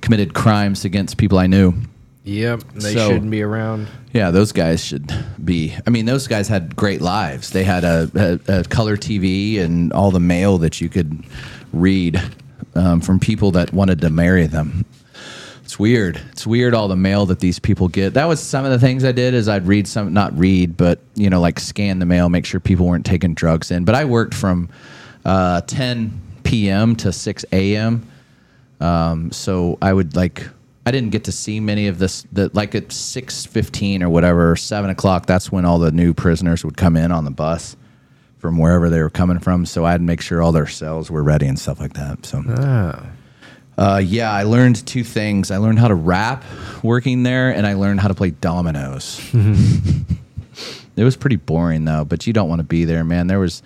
[0.01, 1.75] committed crimes against people I knew.
[2.25, 2.63] Yep.
[2.77, 3.89] They So- shouldn't be around.
[4.13, 5.11] Yeah, those guys should
[5.43, 5.75] be.
[5.87, 7.51] I mean, those guys had great lives.
[7.51, 11.25] They had a, a, a color TV and all the mail that you could
[11.73, 12.21] read
[12.75, 14.85] um, from people that wanted to marry them.
[15.65, 16.21] It's weird.
[16.33, 18.15] It's weird all the mail that these people get.
[18.15, 20.99] That was some of the things I did is I'd read some, not read, but
[21.15, 23.85] you know, like scan the mail, make sure people weren't taking drugs in.
[23.85, 24.69] But I worked from
[25.25, 26.97] uh, 10 p.m.
[26.97, 28.07] to 6 a.m.
[28.81, 30.49] Um, so I would like
[30.85, 32.27] I didn't get to see many of this.
[32.33, 35.27] The like at six fifteen or whatever, seven o'clock.
[35.27, 37.77] That's when all the new prisoners would come in on the bus
[38.43, 39.65] from wherever they were coming from.
[39.65, 42.27] So I'd make sure all their cells were ready and stuff like that.
[42.27, 43.07] So Ah.
[43.79, 45.53] uh, yeah, I learned two things.
[45.53, 46.45] I learned how to rap
[46.83, 49.21] working there, and I learned how to play dominoes.
[50.97, 53.29] it was pretty boring though, but you don't want to be there, man.
[53.29, 53.63] There was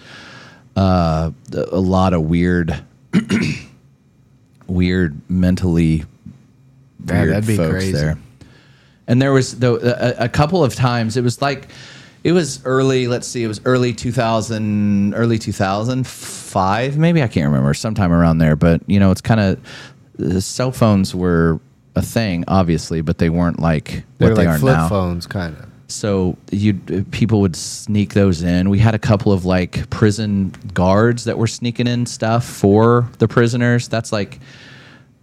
[0.77, 2.79] uh, a lot of weird,
[4.66, 6.05] weird mentally
[7.07, 7.93] Yeah, weird that'd be folks crazy.
[7.93, 8.18] there.
[9.09, 11.68] And there was though a, a couple of times it was like
[12.27, 13.07] it was early.
[13.07, 17.72] Let's see, it was early two thousand, early two thousand five, maybe I can't remember,
[17.72, 18.57] sometime around there.
[18.57, 19.41] But you know, it's kind
[20.18, 21.61] of cell phones were
[21.95, 24.89] a thing, obviously, but they weren't like They're what they like are flip now.
[24.89, 25.66] phones, kind of.
[25.87, 26.74] So you
[27.12, 28.70] people would sneak those in.
[28.70, 33.29] We had a couple of like prison guards that were sneaking in stuff for the
[33.29, 33.87] prisoners.
[33.87, 34.41] That's like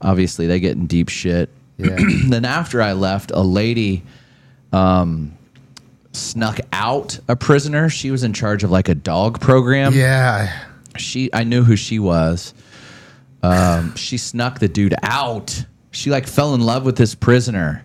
[0.02, 1.50] obviously they get in deep shit.
[1.78, 1.98] Yeah.
[2.30, 4.04] then after I left, a lady
[4.72, 5.38] um,
[6.14, 7.90] snuck out a prisoner.
[7.90, 10.66] She was in charge of like a dog program yeah.
[10.96, 12.54] she I knew who she was.
[13.42, 15.66] Um, she snuck the dude out.
[15.92, 17.84] She like fell in love with this prisoner.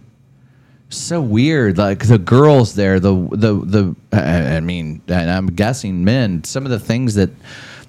[0.88, 1.76] So weird.
[1.76, 3.96] Like the girls there, the the the.
[4.12, 6.44] I I mean, and I'm guessing men.
[6.44, 7.30] Some of the things that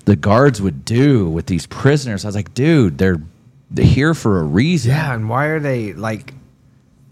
[0.05, 2.25] the guards would do with these prisoners.
[2.25, 3.21] I was like, dude, they're
[3.69, 4.91] they're here for a reason.
[4.91, 6.33] Yeah, and why are they like?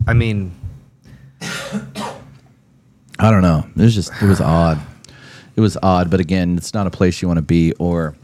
[0.07, 0.53] I mean,
[3.20, 3.65] I don't know.
[3.76, 4.80] It was just it was odd.
[5.55, 8.15] It was odd, but again, it's not a place you want to be or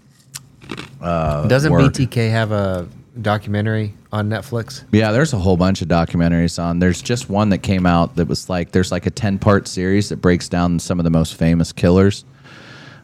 [1.48, 1.94] Doesn't work.
[1.94, 2.88] BTK have a
[3.22, 4.84] documentary on Netflix?
[4.92, 6.80] Yeah, there's a whole bunch of documentaries on.
[6.80, 10.10] There's just one that came out that was like there's like a 10 part series
[10.10, 12.26] that breaks down some of the most famous killers.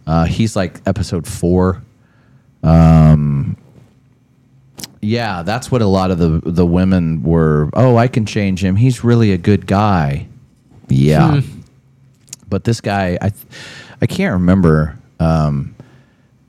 [0.07, 1.81] Uh, he's like episode four.
[2.63, 3.57] Um,
[5.01, 7.69] yeah, that's what a lot of the the women were.
[7.73, 8.75] Oh, I can change him.
[8.75, 10.27] He's really a good guy.
[10.89, 11.41] Yeah,
[12.49, 13.31] but this guy, I
[14.01, 14.97] I can't remember.
[15.19, 15.75] Um,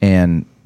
[0.00, 0.46] and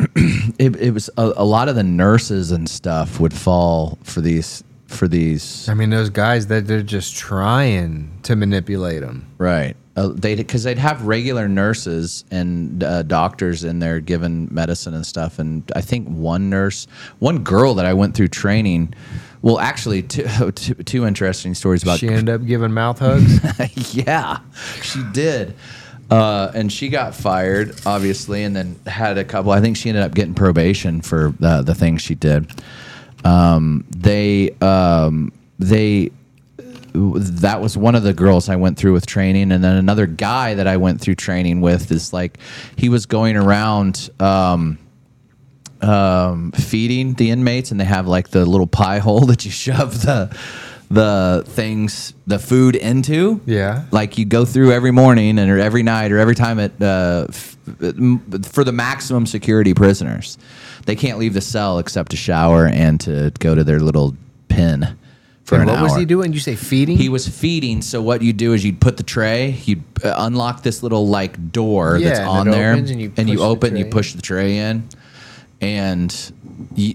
[0.59, 4.63] it, it was a, a lot of the nurses and stuff would fall for these
[4.87, 9.27] for these I mean, those guys that they're just trying to manipulate them.
[9.39, 14.95] right uh, they because they'd have regular nurses and uh, doctors in there giving medicine
[14.95, 16.87] and stuff and i think one nurse
[17.19, 18.93] one girl that i went through training
[19.45, 23.95] well actually two, two, two interesting stories about She ended up giving mouth hugs.
[23.95, 24.39] yeah,
[24.83, 25.55] she did.
[26.11, 29.53] Uh, and she got fired, obviously, and then had a couple.
[29.53, 32.51] I think she ended up getting probation for the, the things she did.
[33.25, 36.11] Um, they um, they
[36.95, 40.55] that was one of the girls I went through with training, and then another guy
[40.55, 42.39] that I went through training with is like
[42.77, 44.11] he was going around.
[44.21, 44.79] Um,
[45.85, 50.03] um, feeding the inmates, and they have like the little pie hole that you shove
[50.03, 50.37] the
[50.91, 53.41] the things, the food into.
[53.47, 53.85] Yeah.
[53.91, 57.27] like you go through every morning and or every night or every time it uh,
[57.29, 60.39] for the maximum security prisoners.
[60.87, 64.15] They can't leave the cell except to shower and to go to their little
[64.49, 64.99] pen
[65.45, 66.33] for And an what was he doing?
[66.33, 66.97] You say feeding?
[66.97, 67.83] He was feeding.
[67.83, 71.53] So what you do is you'd put the tray, you'd uh, unlock this little like
[71.53, 74.89] door Yeah, that's on there, and you push the open, you push the tray in,
[75.65, 76.33] and
[76.75, 76.95] you,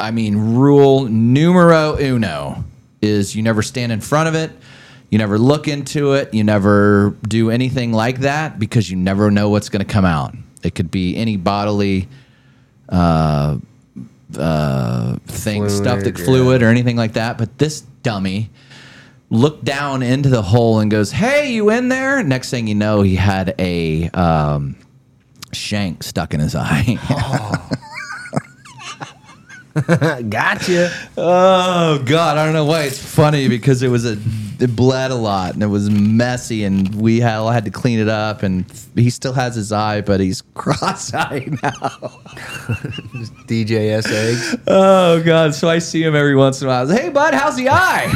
[0.00, 2.64] I mean, rule numero uno
[3.02, 4.50] is you never stand in front of it.
[5.10, 6.32] You never look into it.
[6.32, 10.34] You never do anything like that because you never know what's going to come out.
[10.62, 12.08] It could be any bodily
[12.88, 13.58] uh,
[14.36, 16.24] uh, thing, stuff that Fluid, yeah.
[16.24, 17.36] fluid or anything like that.
[17.36, 18.50] But this dummy
[19.28, 23.02] looked down into the hole and goes, "Hey, you in there?" Next thing you know,
[23.02, 24.76] he had a um,
[25.52, 26.98] shank stuck in his eye.
[30.28, 30.90] gotcha.
[31.18, 34.16] oh God, I don't know why it's funny because it was a
[34.58, 37.98] it bled a lot and it was messy and we had, all had to clean
[37.98, 38.64] it up and
[38.94, 41.70] he still has his eye, but he's cross-eyed now.
[43.48, 44.56] DJS eggs.
[44.66, 45.54] Oh God!
[45.54, 46.78] So I see him every once in a while.
[46.78, 48.08] I was, hey, bud, how's the eye?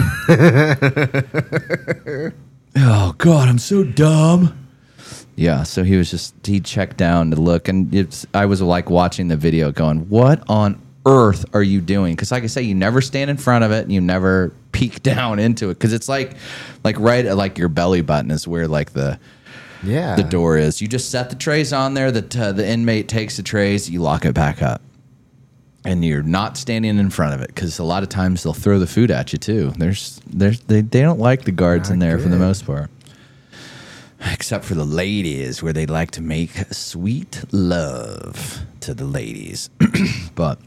[2.77, 4.57] oh God, I'm so dumb.
[5.37, 5.65] Yeah.
[5.65, 9.29] So he was just he checked down to look, and it's, I was like watching
[9.29, 13.01] the video, going, "What on earth are you doing?" Because like I say, you never
[13.01, 16.33] stand in front of it, and you never peek down into it, because it's like,
[16.85, 19.19] like right at like your belly button is where like the
[19.83, 20.17] Yeah.
[20.17, 20.81] the door is.
[20.83, 22.11] You just set the trays on there.
[22.13, 23.89] The uh, the inmate takes the trays.
[23.91, 24.83] You lock it back up,
[25.85, 28.79] and you're not standing in front of it because a lot of times they'll throw
[28.79, 29.73] the food at you too.
[29.79, 32.91] There's there's they, they don't like the guards in Not there for the most part,
[34.33, 39.71] except for the ladies where they like to make sweet love to the ladies.
[40.35, 40.59] but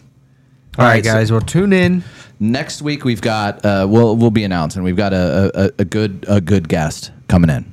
[0.77, 1.31] All right, so- guys.
[1.31, 2.03] well, tune in.
[2.39, 6.25] next week we've got uh, we'll we'll be announcing we've got a, a, a good
[6.27, 7.71] a good guest coming in.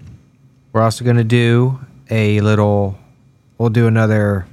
[0.72, 1.80] We're also going to do
[2.10, 2.96] a little,
[3.58, 4.46] we'll do another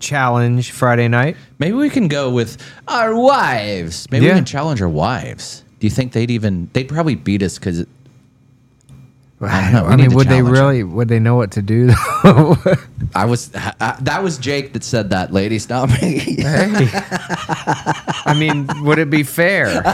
[0.00, 1.36] challenge Friday night.
[1.60, 2.56] Maybe we can go with
[2.88, 4.10] our wives.
[4.10, 4.32] Maybe Yeah.
[4.32, 5.62] we can challenge our wives.
[5.78, 6.68] Do you think they'd even?
[6.72, 7.86] They'd probably beat us because
[9.42, 9.86] I know.
[9.86, 12.56] I mean, would they challenge really, would they know what to do though?
[13.14, 13.50] I was.
[13.54, 15.32] I, that was Jake that said that.
[15.32, 16.18] Ladies, not me.
[16.18, 16.90] Hey.
[16.92, 19.82] I mean, would it be fair?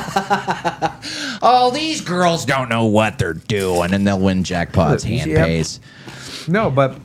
[1.42, 5.04] oh, these girls don't know what they're doing, and they'll win jackpots.
[5.04, 5.46] Hand Yep.
[5.46, 5.80] pays.
[6.48, 6.98] No, but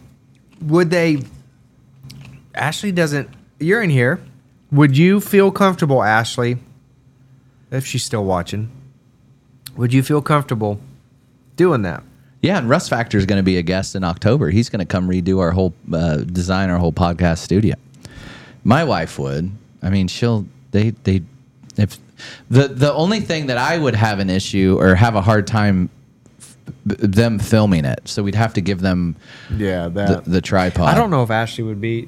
[0.61, 1.21] would they?
[2.55, 3.29] Ashley doesn't.
[3.59, 4.19] You're in here.
[4.71, 6.57] Would you feel comfortable, Ashley,
[7.69, 8.71] if she's still watching?
[9.75, 10.79] Would you feel comfortable
[11.55, 12.03] doing that?
[12.41, 14.49] Yeah, and Russ Factor is going to be a guest in October.
[14.49, 17.75] He's going to come redo our whole uh, design, our whole podcast studio.
[18.63, 19.51] My wife would.
[19.83, 20.45] I mean, she'll.
[20.71, 21.21] They they
[21.77, 21.97] if
[22.49, 25.89] the the only thing that I would have an issue or have a hard time
[26.39, 29.15] f- them filming it, so we'd have to give them
[29.55, 30.87] Yeah, the, the tripod.
[30.87, 32.07] I don't know if Ashley would be.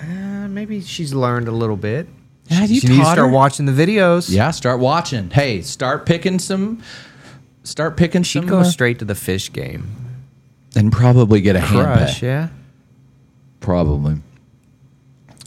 [0.00, 2.08] Uh, maybe she's learned a little bit.
[2.48, 3.28] Yeah, you she needs to taught start her?
[3.28, 4.28] watching the videos.
[4.30, 5.30] Yeah, start watching.
[5.30, 6.82] Hey, start picking some.
[7.64, 8.48] Start picking She'd some.
[8.48, 9.86] go uh, straight to the fish game.
[10.74, 12.26] and probably get a hand Crush, pay.
[12.26, 12.48] yeah.
[13.60, 14.16] Probably.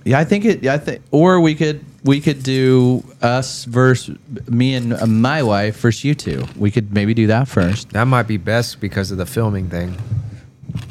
[0.05, 0.63] Yeah, I think it.
[0.63, 4.16] Yeah, I think, or we could we could do us versus
[4.47, 6.45] me and uh, my wife versus you two.
[6.55, 7.89] We could maybe do that first.
[7.89, 9.97] That might be best because of the filming thing.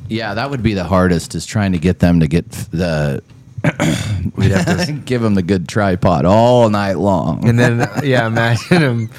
[0.08, 3.22] Yeah, that would be the hardest is trying to get them to get the
[4.36, 4.92] we'd have to.
[5.06, 7.48] Give them the good tripod all night long.
[7.48, 9.10] And then yeah, imagine him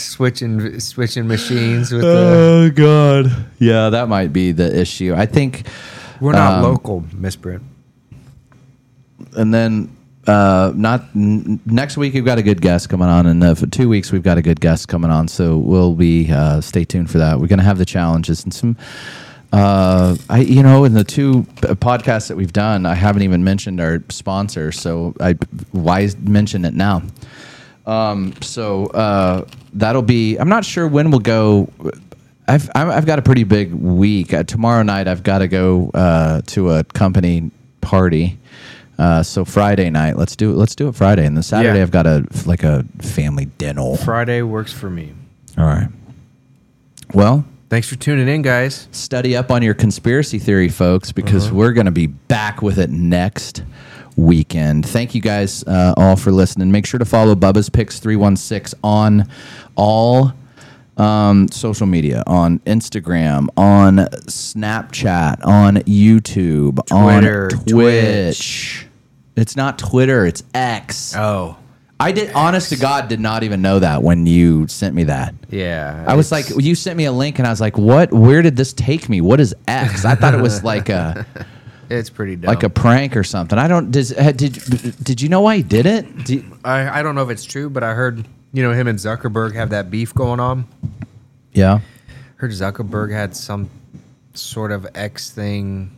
[0.00, 2.08] switching switching machines with the.
[2.08, 3.46] oh God.
[3.58, 5.14] Yeah, that might be the issue.
[5.16, 5.66] I think.
[6.20, 7.60] We're not um, local, Miss Britt.
[9.36, 9.96] and then
[10.26, 13.66] uh, not n- next week we've got a good guest coming on, and uh, for
[13.66, 15.28] two weeks we've got a good guest coming on.
[15.28, 17.38] So we'll be uh, stay tuned for that.
[17.40, 18.76] We're gonna have the challenges and some.
[19.52, 23.80] Uh, I you know in the two podcasts that we've done, I haven't even mentioned
[23.80, 25.34] our sponsor, so I
[25.72, 27.02] why mention it now.
[27.88, 30.36] Um, so uh, that'll be.
[30.36, 31.70] I'm not sure when we'll go.
[32.46, 34.32] I've I've got a pretty big week.
[34.34, 38.38] Uh, tomorrow night I've got to go uh, to a company party.
[38.98, 40.56] Uh, so Friday night, let's do it.
[40.56, 41.82] Let's do it Friday, and then Saturday Yeah.
[41.82, 43.96] I've got a like a family dinner.
[43.96, 45.12] Friday works for me.
[45.56, 45.88] All right.
[47.14, 48.88] Well, Thanks for tuning in, guys.
[48.92, 51.54] study up on your conspiracy theory, folks, because Uh-huh.
[51.56, 53.62] we're going to be back with it next
[54.18, 54.84] weekend.
[54.84, 56.70] Thank you guys uh, all for listening.
[56.70, 59.28] Make sure to follow Bubba's Picks 316 on
[59.76, 60.32] all
[60.96, 68.86] um, social media on Instagram, on Snapchat, on YouTube, Twitter, on Twitch.
[69.36, 71.14] It's not Twitter, it's X.
[71.16, 71.56] Oh,
[72.00, 75.34] I did, honest to God, did not even know that when you sent me that.
[75.50, 76.04] yeah.
[76.06, 78.12] I was like, you sent me a link, and I was like, "What?
[78.12, 79.20] Where did this take me?
[79.20, 80.04] What is X?
[80.04, 81.26] I thought it was like a
[81.90, 82.48] it's pretty dumb.
[82.48, 83.58] like a prank or something.
[83.58, 83.90] I don't.
[83.90, 84.52] Does, did
[85.02, 86.24] did you know why he did it?
[86.24, 88.98] Did, I, I don't know if it's true, but I heard you know him and
[88.98, 90.66] Zuckerberg have that beef going on.
[91.52, 91.80] yeah.
[92.36, 93.68] Heard Zuckerberg had some
[94.34, 95.90] sort of X thing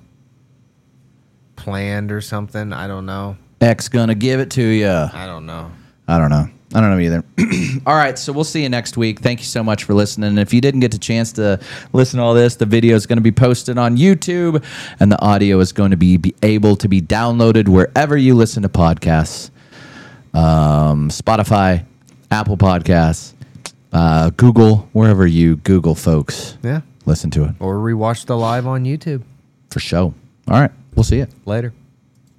[1.57, 2.73] planned or something.
[2.73, 3.37] I don't know.
[3.61, 4.89] X gonna give it to you.
[4.89, 5.71] I don't know.
[6.09, 6.49] I don't know.
[6.73, 7.25] I don't know either.
[7.87, 9.19] all right, so we'll see you next week.
[9.19, 10.29] Thank you so much for listening.
[10.31, 11.59] And if you didn't get a chance to
[11.93, 14.65] listen to all this, the video is going to be posted on YouTube,
[15.01, 18.63] and the audio is going to be, be able to be downloaded wherever you listen
[18.63, 19.51] to podcasts,
[20.33, 21.85] um, Spotify,
[22.31, 23.33] Apple Podcasts,
[23.93, 26.57] uh, Google, wherever you Google folks.
[26.63, 26.83] Yeah.
[27.07, 29.23] Listen to it Or rewatch the live on YouTube
[29.71, 30.15] for show.
[30.47, 31.27] All right, we'll see you.
[31.47, 31.73] later.